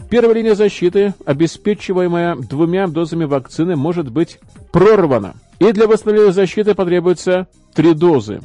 [0.09, 4.39] Первая линия защиты, обеспечиваемая двумя дозами вакцины, может быть
[4.71, 5.35] прорвана.
[5.59, 8.41] И для восстановления защиты потребуется три дозы.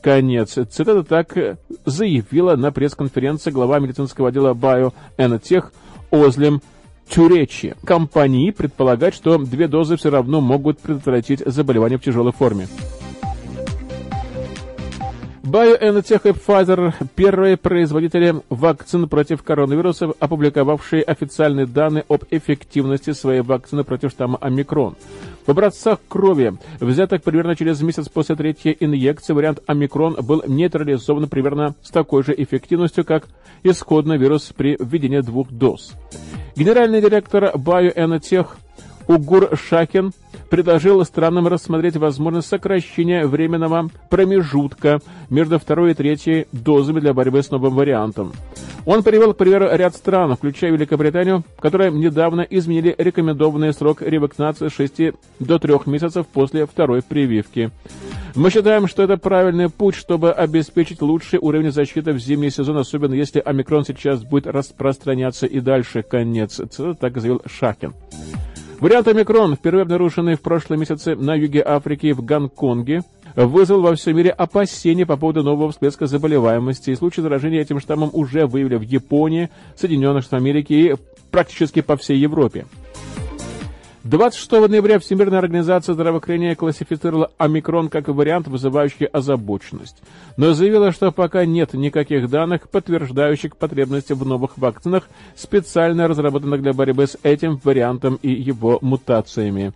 [0.00, 0.52] Конец.
[0.52, 5.64] Цитата так заявила на пресс-конференции глава медицинского отдела BioNTech
[6.12, 6.62] Озлем
[7.10, 7.74] Тюречи.
[7.84, 12.68] Компании предполагают, что две дозы все равно могут предотвратить заболевание в тяжелой форме.
[15.42, 23.82] BioNTech и Pfizer– первые производители вакцин против коронавируса, опубликовавшие официальные данные об эффективности своей вакцины
[23.82, 24.94] против штамма омикрон.
[25.46, 31.74] В образцах крови, взятых примерно через месяц после третьей инъекции, вариант омикрон был нейтрализован примерно
[31.82, 33.26] с такой же эффективностью, как
[33.62, 35.92] исходный вирус при введении двух доз.
[36.56, 38.48] Генеральный директор BioNTech
[39.10, 40.12] Угур Шакин
[40.50, 47.50] предложил странам рассмотреть возможность сокращения временного промежутка между второй и третьей дозами для борьбы с
[47.50, 48.32] новым вариантом.
[48.86, 54.74] Он привел, к примеру, ряд стран, включая Великобританию, которые недавно изменили рекомендованный срок ревакцинации с
[54.74, 55.00] 6
[55.40, 57.72] до 3 месяцев после второй прививки.
[58.36, 63.14] Мы считаем, что это правильный путь, чтобы обеспечить лучший уровень защиты в зимний сезон, особенно
[63.14, 66.04] если омикрон сейчас будет распространяться и дальше.
[66.04, 66.60] Конец.
[67.00, 67.92] Так заявил Шакин.
[68.80, 73.02] Вариант омикрон, впервые обнаруженный в прошлом месяце на юге Африки в Гонконге,
[73.36, 76.88] вызвал во всем мире опасения по поводу нового всплеска заболеваемости.
[76.88, 80.94] И случай заражения этим штаммом уже выявили в Японии, Соединенных Штатах Америки и
[81.30, 82.64] практически по всей Европе.
[84.02, 89.98] 26 ноября Всемирная организация здравоохранения классифицировала омикрон как вариант, вызывающий озабоченность,
[90.38, 96.72] но заявила, что пока нет никаких данных, подтверждающих потребности в новых вакцинах, специально разработанных для
[96.72, 99.74] борьбы с этим вариантом и его мутациями.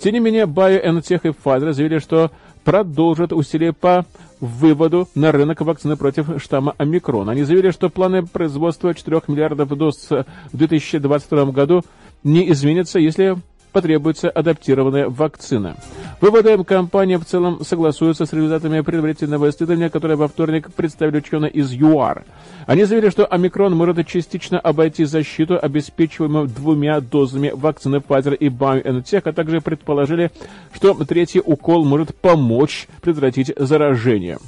[0.00, 2.32] Тем не менее, BioNTech и Pfizer заявили, что
[2.64, 4.04] продолжат усилия по
[4.40, 7.30] выводу на рынок вакцины против штамма омикрон.
[7.30, 11.84] Они заявили, что планы производства 4 миллиардов доз в 2022 году
[12.24, 13.36] не изменится, если
[13.74, 15.76] потребуется адаптированная вакцина.
[16.20, 21.72] Выводы компании в целом согласуются с результатами предварительного исследования, которое во вторник представили ученые из
[21.72, 22.24] ЮАР.
[22.66, 29.22] Они заявили, что омикрон может частично обойти защиту, обеспечиваемую двумя дозами вакцины Pfizer и BioNTech,
[29.24, 30.30] а также предположили,
[30.72, 34.38] что третий укол может помочь предотвратить заражение.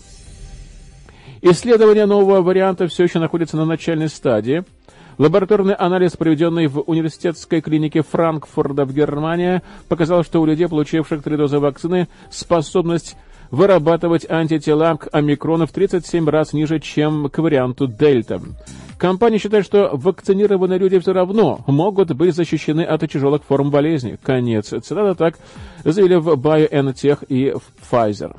[1.43, 4.65] Исследование нового варианта все еще находится на начальной стадии.
[5.19, 11.37] Лабораторный анализ, проведенный в университетской клинике Франкфурта в Германии, показал, что у людей, получивших три
[11.37, 13.17] дозы вакцины, способность
[13.51, 18.43] вырабатывать антитела к омикрону в 37 раз ниже, чем к варианту дельта.
[18.99, 24.19] Компания считает, что вакцинированные люди все равно могут быть защищены от тяжелых форм болезни.
[24.23, 24.69] Конец.
[24.69, 25.39] Цитата так
[25.85, 27.55] заявили в BioNTech и
[27.91, 28.35] Pfizer.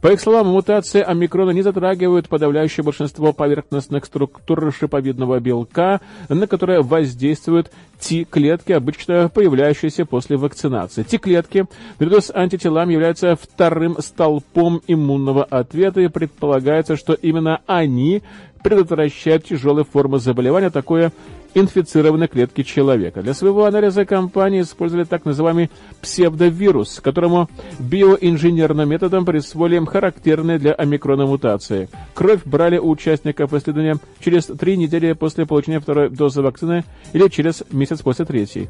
[0.00, 6.82] По их словам, мутации омикрона не затрагивают подавляющее большинство поверхностных структур шиповидного белка, на которые
[6.82, 11.02] воздействуют T-клетки, обычно появляющиеся после вакцинации.
[11.02, 11.66] T-клетки,
[11.98, 18.22] наряду с антителами, являются вторым столпом иммунного ответа, и предполагается, что именно они
[18.62, 21.12] предотвращают тяжелые формы заболевания, такое
[21.54, 23.22] инфицированной клетки человека.
[23.22, 25.70] Для своего анализа компании использовали так называемый
[26.02, 31.88] псевдовирус, которому биоинженерным методом присвоили характерные для омикрона мутации.
[32.14, 37.62] Кровь брали у участников исследования через три недели после получения второй дозы вакцины или через
[37.70, 38.68] месяц после третьей.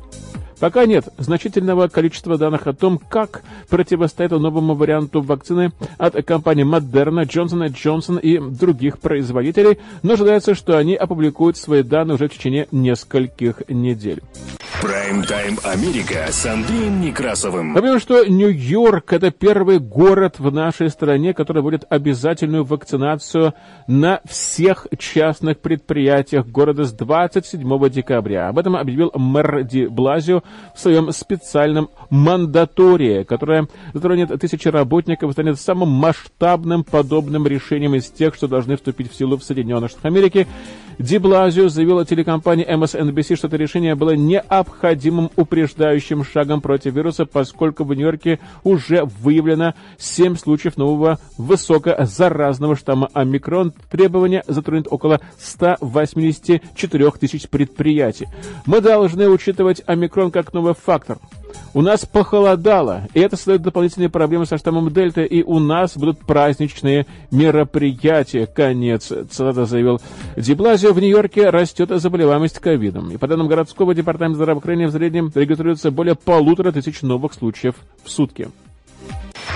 [0.60, 7.24] Пока нет значительного количества данных о том, как противостоять новому варианту вакцины от компании Moderna,
[7.24, 12.66] Johnson Johnson и других производителей, но ожидается, что они опубликуют свои данные уже в течение
[12.72, 14.22] нескольких недель.
[14.80, 17.72] Прайм-тайм Америка с Андреем Некрасовым.
[17.72, 23.54] Напомню, что Нью-Йорк– это первый город в нашей стране, который вводит обязательную вакцинацию
[23.88, 28.48] на всех частных предприятиях города с 27 декабря.
[28.48, 30.44] Об этом объявил мэр Ди Блазио
[30.76, 38.08] в своем специальном мандатории, которое затронет тысячи работников и станет самым масштабным подобным решением из
[38.10, 40.46] тех, что должны вступить в силу в Соединенных Штатах Америки.
[40.98, 44.16] Ди Блазио заявила телекомпании MSNBC, что это решение было
[44.68, 53.08] необходимым упреждающим шагом против вируса, поскольку в Нью-Йорке уже выявлено 7 случаев нового высокозаразного штамма
[53.12, 53.72] омикрон.
[53.90, 58.28] Требования затронет около 184 тысяч предприятий.
[58.66, 61.18] Мы должны учитывать омикрон как новый фактор.
[61.74, 66.18] У нас похолодало, и это создает дополнительные проблемы со штаммом Дельта, и у нас будут
[66.20, 68.46] праздничные мероприятия.
[68.46, 70.00] Конец цитата заявил
[70.36, 70.92] Диблазио.
[70.92, 73.10] В Нью-Йорке растет заболеваемость ковидом.
[73.10, 78.10] И по данным городского департамента здравоохранения в среднем регистрируется более полутора тысяч новых случаев в
[78.10, 78.48] сутки.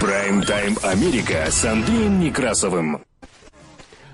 [0.01, 3.03] Прайм-тайм Америка с Андреем Некрасовым.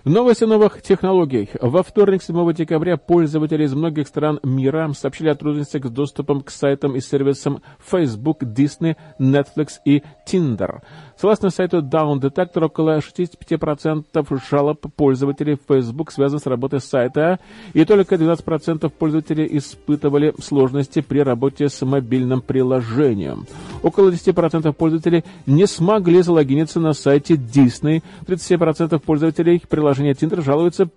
[0.09, 1.50] Новости новых технологий.
[1.61, 6.48] Во вторник, 7 декабря, пользователи из многих стран мира сообщили о трудностях с доступом к
[6.48, 10.80] сайтам и сервисам Facebook, Disney, Netflix и Tinder.
[11.21, 17.41] Согласно сайту Down Detector, около 65% жалоб пользователей Facebook связаны с работой сайта,
[17.73, 23.47] и только 12% пользователей испытывали сложности при работе с мобильным приложением.
[23.83, 30.89] Около 10% пользователей не смогли залогиниться на сайте Disney, 37% пользователей приложения Tinder жалуются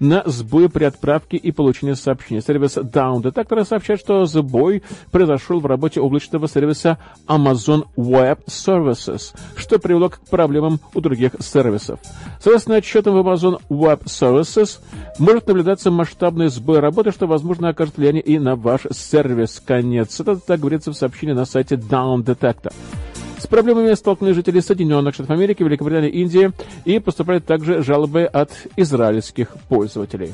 [0.00, 2.42] на сбой при отправке и получении сообщений.
[2.42, 9.78] Сервис Down Detector сообщает, что сбой произошел в работе облачного сервиса Amazon Web Services, что
[9.78, 12.00] привело к проблемам у других сервисов.
[12.40, 14.78] Согласно отчетам в Amazon Web Services,
[15.18, 19.62] может наблюдаться масштабный сбой работы, что, возможно, окажет влияние и на ваш сервис.
[19.64, 20.20] Конец.
[20.20, 22.72] Это так говорится в сообщении на сайте Down Detector.
[23.44, 26.50] С проблемами столкнулись жители Соединенных Штатов Америки, Великобритании, Индии
[26.86, 30.32] и поступают также жалобы от израильских пользователей.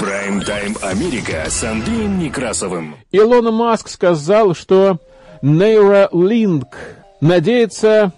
[0.00, 2.96] Прайм-тайм Америка с Андреем Некрасовым.
[3.12, 4.98] Илон Маск сказал, что
[5.40, 6.64] Neuralink
[7.20, 8.12] надеется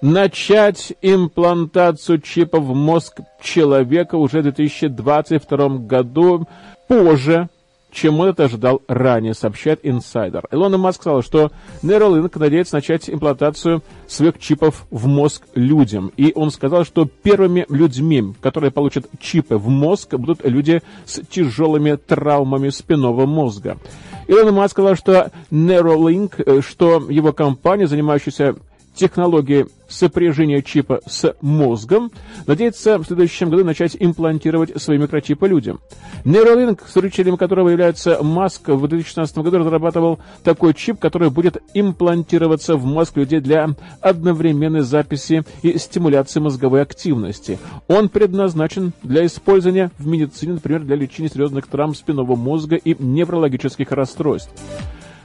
[0.00, 6.48] начать имплантацию чипа в мозг человека уже в 2022 году
[6.88, 7.50] позже,
[7.92, 10.48] чем он это ожидал ранее, сообщает инсайдер.
[10.50, 16.10] Илон Маск сказал, что Neuralink надеется начать имплантацию своих чипов в мозг людям.
[16.16, 21.96] И он сказал, что первыми людьми, которые получат чипы в мозг, будут люди с тяжелыми
[21.96, 23.78] травмами спинного мозга.
[24.26, 28.56] Илон Маск сказал, что Neuralink, э, что его компания, занимающаяся
[28.94, 32.10] технологии сопряжения чипа с мозгом,
[32.46, 35.80] надеется в следующем году начать имплантировать свои микрочипы людям.
[36.24, 42.84] Neuralink, с которого является Маск, в 2016 году разрабатывал такой чип, который будет имплантироваться в
[42.84, 43.70] мозг людей для
[44.00, 47.58] одновременной записи и стимуляции мозговой активности.
[47.88, 53.90] Он предназначен для использования в медицине, например, для лечения серьезных травм спинного мозга и неврологических
[53.92, 54.52] расстройств.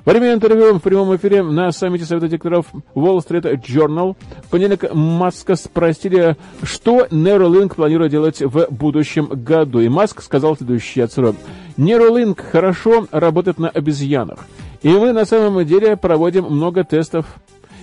[0.07, 5.57] Время интервью в прямом эфире на саммите Совета директоров Wall Street Journal в понедельник Маска
[5.57, 9.81] спросили, что Neuralink планирует делать в будущем году.
[9.81, 11.35] И Маск сказал следующее отсрок.
[11.75, 14.45] Neuralink хорошо работает на обезьянах.
[14.81, 17.25] И мы на самом деле проводим много тестов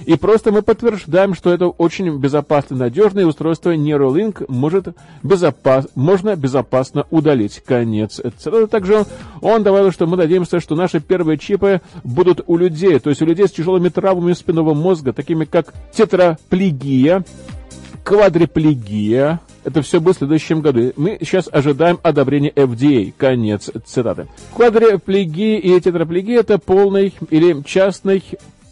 [0.06, 4.88] и просто мы подтверждаем, что это очень безопасно надежное устройство Neuralink может
[5.22, 5.88] безопас...
[5.94, 7.62] можно безопасно удалить.
[7.64, 8.66] Конец цитаты.
[8.66, 9.04] Также
[9.40, 13.26] он добавил, что мы надеемся, что наши первые чипы будут у людей, то есть у
[13.26, 17.24] людей с тяжелыми травмами спинного мозга, такими как тетраплегия,
[18.04, 20.92] квадриплегия, это все будет в следующем году.
[20.96, 23.14] Мы сейчас ожидаем одобрения FDA.
[23.16, 24.26] Конец цитаты.
[24.54, 28.22] Квадриплегия и тетраплегия– это полный или частный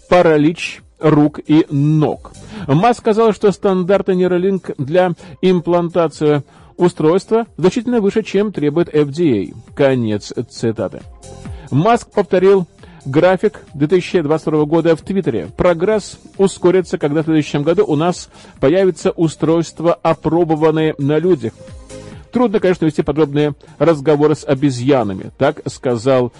[0.08, 2.32] паралич рук и ног.
[2.66, 6.42] Маск сказал, что стандарты Neuralink для имплантации
[6.76, 9.54] устройства значительно выше, чем требует FDA.
[9.74, 11.02] Конец цитаты.
[11.70, 12.66] Маск повторил
[13.04, 15.48] график 2022 года в Твиттере.
[15.56, 18.28] Прогресс ускорится, когда в следующем году у нас
[18.60, 21.52] появится устройство, опробованное на людях.
[22.32, 25.30] Трудно, конечно, вести подробные разговоры с обезьянами.
[25.36, 26.32] Так сказал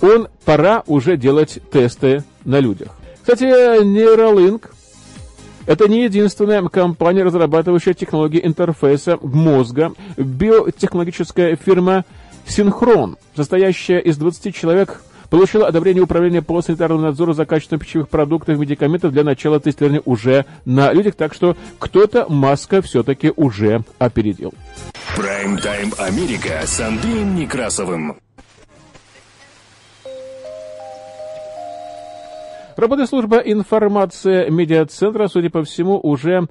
[0.00, 2.99] он, пора уже делать тесты на людях.
[3.22, 3.44] Кстати,
[3.82, 4.70] Neuralink–
[5.66, 9.92] это не единственная компания, разрабатывающая технологии интерфейса мозга.
[10.16, 12.04] Биотехнологическая фирма
[12.46, 18.56] Синхрон, состоящая из 20 человек, получила одобрение управления по санитарному надзору за качеством пищевых продуктов
[18.56, 24.52] и медикаментов для начала тестирования уже на людях, так что кто-то Маска все-таки уже опередил.
[25.16, 28.16] Прайм-тайм Америка с Андреем Некрасовым.
[32.76, 36.48] Работает служба информация медиацентра, судя по всему, уже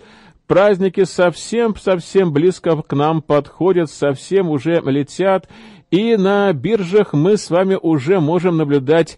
[0.48, 5.48] праздники совсем-совсем близко к нам подходят, совсем уже летят,
[5.92, 9.18] и на биржах мы с вами уже можем наблюдать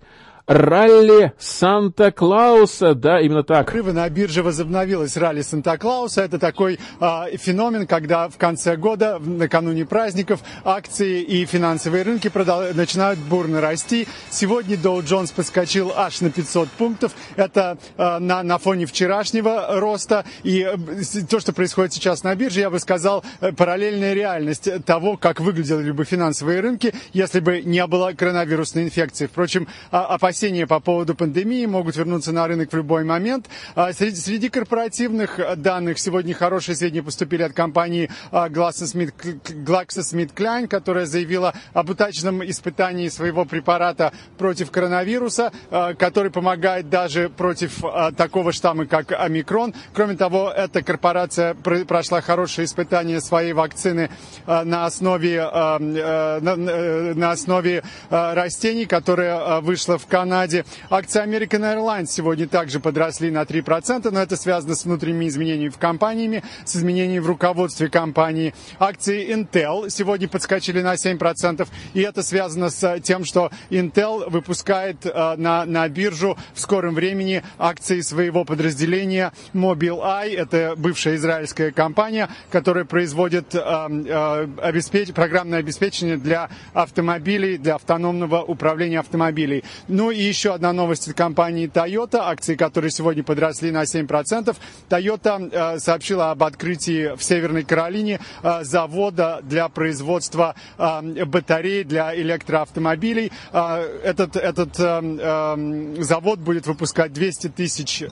[0.52, 3.74] ралли Санта-Клауса, да, именно так.
[3.74, 6.24] На бирже возобновилась ралли Санта-Клауса.
[6.24, 12.74] Это такой э, феномен, когда в конце года, накануне праздников, акции и финансовые рынки продол-
[12.74, 14.08] начинают бурно расти.
[14.30, 17.14] Сегодня Доу Джонс подскочил аж на 500 пунктов.
[17.38, 20.26] Это э, на, на фоне вчерашнего роста.
[20.44, 25.16] И э, то, что происходит сейчас на бирже, я бы сказал, э, параллельная реальность того,
[25.16, 29.28] как выглядели бы финансовые рынки, если бы не было коронавирусной инфекции.
[29.28, 33.46] Впрочем, э, опасения опасения по поводу пандемии, могут вернуться на рынок в любой момент.
[33.76, 41.92] А, среди, среди корпоративных данных сегодня хорошие сведения поступили от компании GlaxoSmithKline, которая заявила об
[41.92, 45.52] удачном испытании своего препарата против коронавируса,
[46.00, 47.84] который помогает даже против
[48.18, 49.76] такого штамма, как омикрон.
[49.94, 54.10] Кроме того, эта корпорация прошла хорошее испытание своей вакцины
[54.48, 60.66] на основе, на, на основе растений, которая вышла в Канаде.
[60.92, 65.80] Акции American Airlines сегодня также подросли на 3%, но это связано с внутренними изменениями в
[65.80, 68.54] компаниями, с изменениями в руководстве компании.
[68.78, 75.66] Акции Intel сегодня подскочили на 7%, и это связано с тем, что Intel выпускает на,
[75.66, 80.38] на биржу в скором времени акции своего подразделения Mobileye.
[80.38, 85.14] Это бывшая израильская компания, которая производит э, э, обеспеч...
[85.14, 89.64] программное обеспечение для автомобилей, для автономного управления автомобилей.
[89.88, 94.56] Ну и еще одна новость от компании Toyota, акции которой сегодня подросли на 7%.
[94.90, 102.16] Toyota э, сообщила об открытии в Северной Каролине э, завода для производства э, батарей для
[102.16, 103.32] электроавтомобилей.
[103.52, 108.04] Этот этот завод будет выпускать 200 тысяч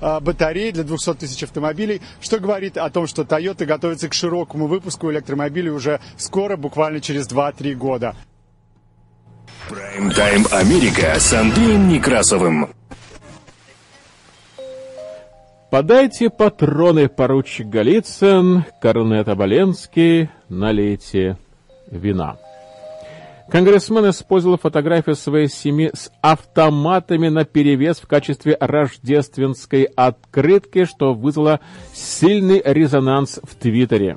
[0.00, 5.10] батарей для 200 тысяч автомобилей, что говорит о том, что Toyota готовится к широкому выпуску
[5.10, 8.14] электромобилей уже скоро, буквально через 2-3 года.
[9.68, 12.70] Прайм-тайм Америка с Андреем Некрасовым.
[15.70, 21.38] Подайте патроны, поручик Голицын, Корнет Оболенский, налейте
[21.90, 22.36] вина.
[23.50, 31.60] Конгрессмен использовал фотографию своей семьи с автоматами на перевес в качестве рождественской открытки, что вызвало
[31.94, 34.16] сильный резонанс в Твиттере.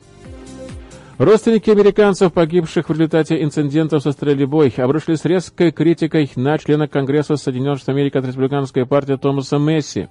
[1.18, 7.78] Родственники американцев, погибших в результате инцидентов со стрельбой, обрушились резкой критикой на члена Конгресса Соединенных
[7.78, 10.10] Штатов Америки от Республиканской партии Томаса Месси,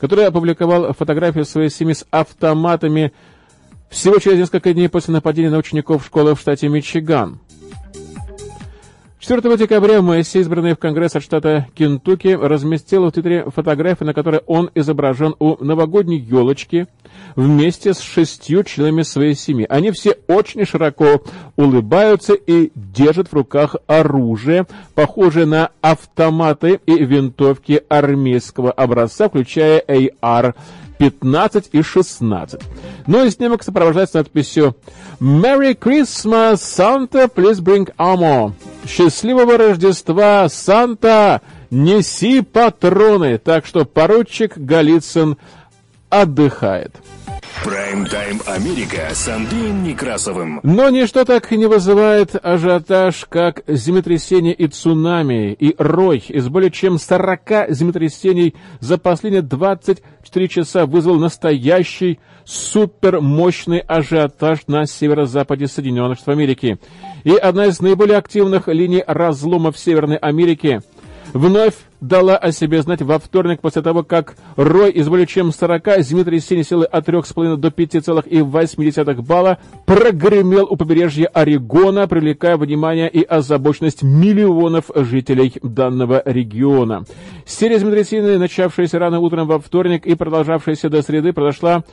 [0.00, 3.12] который опубликовал фотографию своей семьи с автоматами
[3.90, 7.38] всего через несколько дней после нападения на учеников школы в штате Мичиган.
[9.18, 14.40] 4 декабря Месси, избранный в Конгресс от штата Кентукки, разместил в Твиттере фотографию, на которой
[14.46, 16.86] он изображен у новогодней елочки
[17.36, 19.66] вместе с шестью членами своей семьи.
[19.68, 21.22] Они все очень широко
[21.56, 30.54] улыбаются и держат в руках оружие, похожее на автоматы и винтовки армейского образца, включая AR
[31.00, 32.60] 15 и 16.
[33.06, 34.76] Ну и снимок сопровождается надписью
[35.18, 38.52] «Merry Christmas, Santa, please bring ammo».
[38.86, 43.38] «Счастливого Рождества, Санта, неси патроны».
[43.38, 45.38] Так что поручик Голицын
[46.10, 46.94] отдыхает.
[47.64, 50.60] Прайм-тайм Америка с Андреем Некрасовым.
[50.62, 56.98] Но ничто так не вызывает ажиотаж, как землетрясение и цунами, и рой из более чем
[56.98, 66.78] 40 землетрясений за последние 24 часа вызвал настоящий супермощный ажиотаж на северо-западе Соединенных Штатов Америки.
[67.24, 70.80] И одна из наиболее активных линий разлома в Северной Америке
[71.34, 76.00] вновь дала о себе знать во вторник после того, как рой из более чем 40
[76.00, 84.02] землетрясений силы от 3,5 до 5,8 балла прогремел у побережья Орегона, привлекая внимание и озабоченность
[84.02, 87.04] миллионов жителей данного региона.
[87.46, 91.84] Серия землетрясений, начавшаяся рано утром во вторник и продолжавшаяся до среды, произошла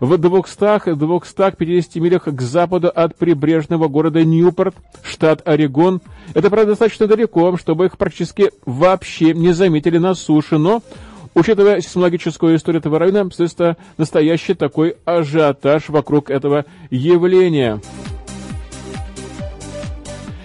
[0.00, 6.00] в 200-250 милях к западу от прибрежного города Ньюпорт, штат Орегон.
[6.34, 10.82] Это, правда, достаточно далеко, чтобы их практически вообще не заметили на суше, но,
[11.34, 17.80] учитывая сейсмологическую историю этого района, это настоящий такой ажиотаж вокруг этого явления.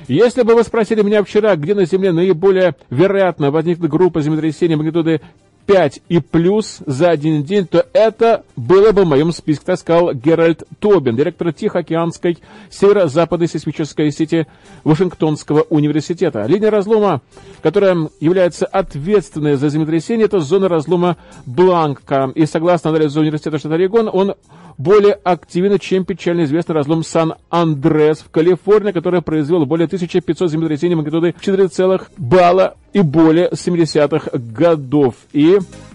[0.08, 5.22] Если бы вы спросили меня вчера, где на Земле наиболее вероятно возникнет группа землетрясений магнитуды
[5.66, 10.14] 5 и плюс за один день, то это было бы в моем списке, так сказал
[10.14, 12.38] Геральт Тобин, директор Тихоокеанской
[12.70, 14.48] северо-западной сейсмической сети
[14.84, 16.46] Вашингтонского университета.
[16.46, 17.22] Линия разлома,
[17.62, 22.32] которая является ответственной за землетрясение, это зона разлома Бланка.
[22.36, 24.36] И согласно анализу университета штата Орегон, он
[24.78, 31.36] более активен, чем печально известный разлом Сан-Андрес в Калифорнии, который произвел более 1500 землетрясений магнитуды
[31.40, 31.70] 4,
[32.18, 35.16] балла и более 70-х годов.
[35.34, 35.51] И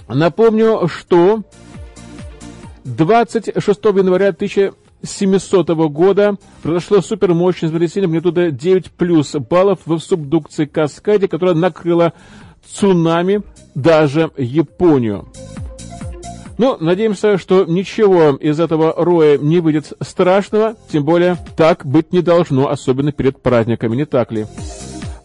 [0.09, 1.43] напомню, что
[2.85, 11.55] 26 января 1700 года произошло супермощное землетрясение магнитуда 9 плюс баллов в субдукции Каскаде, которая
[11.55, 12.13] накрыла
[12.67, 13.43] цунами
[13.75, 15.29] даже Японию.
[16.59, 22.23] Ну, надеемся, что ничего из этого роя не выйдет страшного, тем более так быть не
[22.23, 24.47] должно, особенно перед праздниками, не так ли?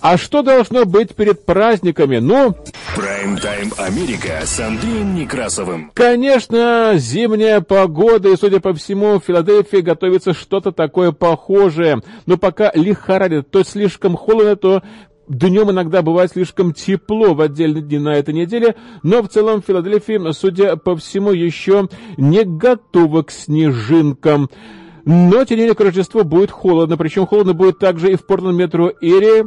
[0.02, 2.18] А что должно быть перед праздниками?
[2.18, 2.56] Ну...
[2.96, 5.92] Прайм-тайм Америка с Андреем Некрасовым.
[5.94, 12.02] Конечно, зимняя погода, и, судя по всему, в Филадельфии готовится что-то такое похожее.
[12.26, 14.82] Но пока лихорадит, то слишком холодно, то
[15.28, 20.20] Днем иногда бывает слишком тепло в отдельные дни на этой неделе, но в целом Филадельфия,
[20.34, 21.88] судя по всему, еще
[22.18, 24.50] не готова к снежинкам.
[25.06, 28.58] Но тем не менее к Рождеству будет холодно, причем холодно будет также и в Портленд
[28.58, 29.46] метро Эри,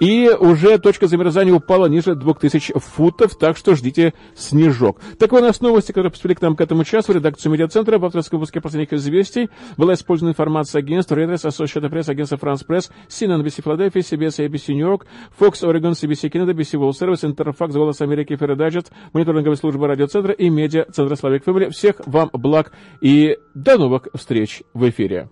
[0.00, 5.00] и уже точка замерзания упала ниже 2000 футов, так что ждите снежок.
[5.18, 7.12] Такое у нас новости, которые поступили к нам к этому часу.
[7.12, 12.10] В редакцию медиацентра в авторском выпуске последних известий была использована информация агентств Reuters, Associated Press,
[12.10, 15.06] агентства France Press, CNN, NBC Philadelphia, CBS, ABC New York,
[15.38, 20.48] Fox Oregon, CBC Canada, BBC World Service, Interfax, Голос Америки, Ферредайджет, мониторинговая служба радиоцентра и
[20.48, 21.70] медиа-центра Славик Фэмили.
[21.70, 25.28] Всех вам благ и до новых встреч в эфире.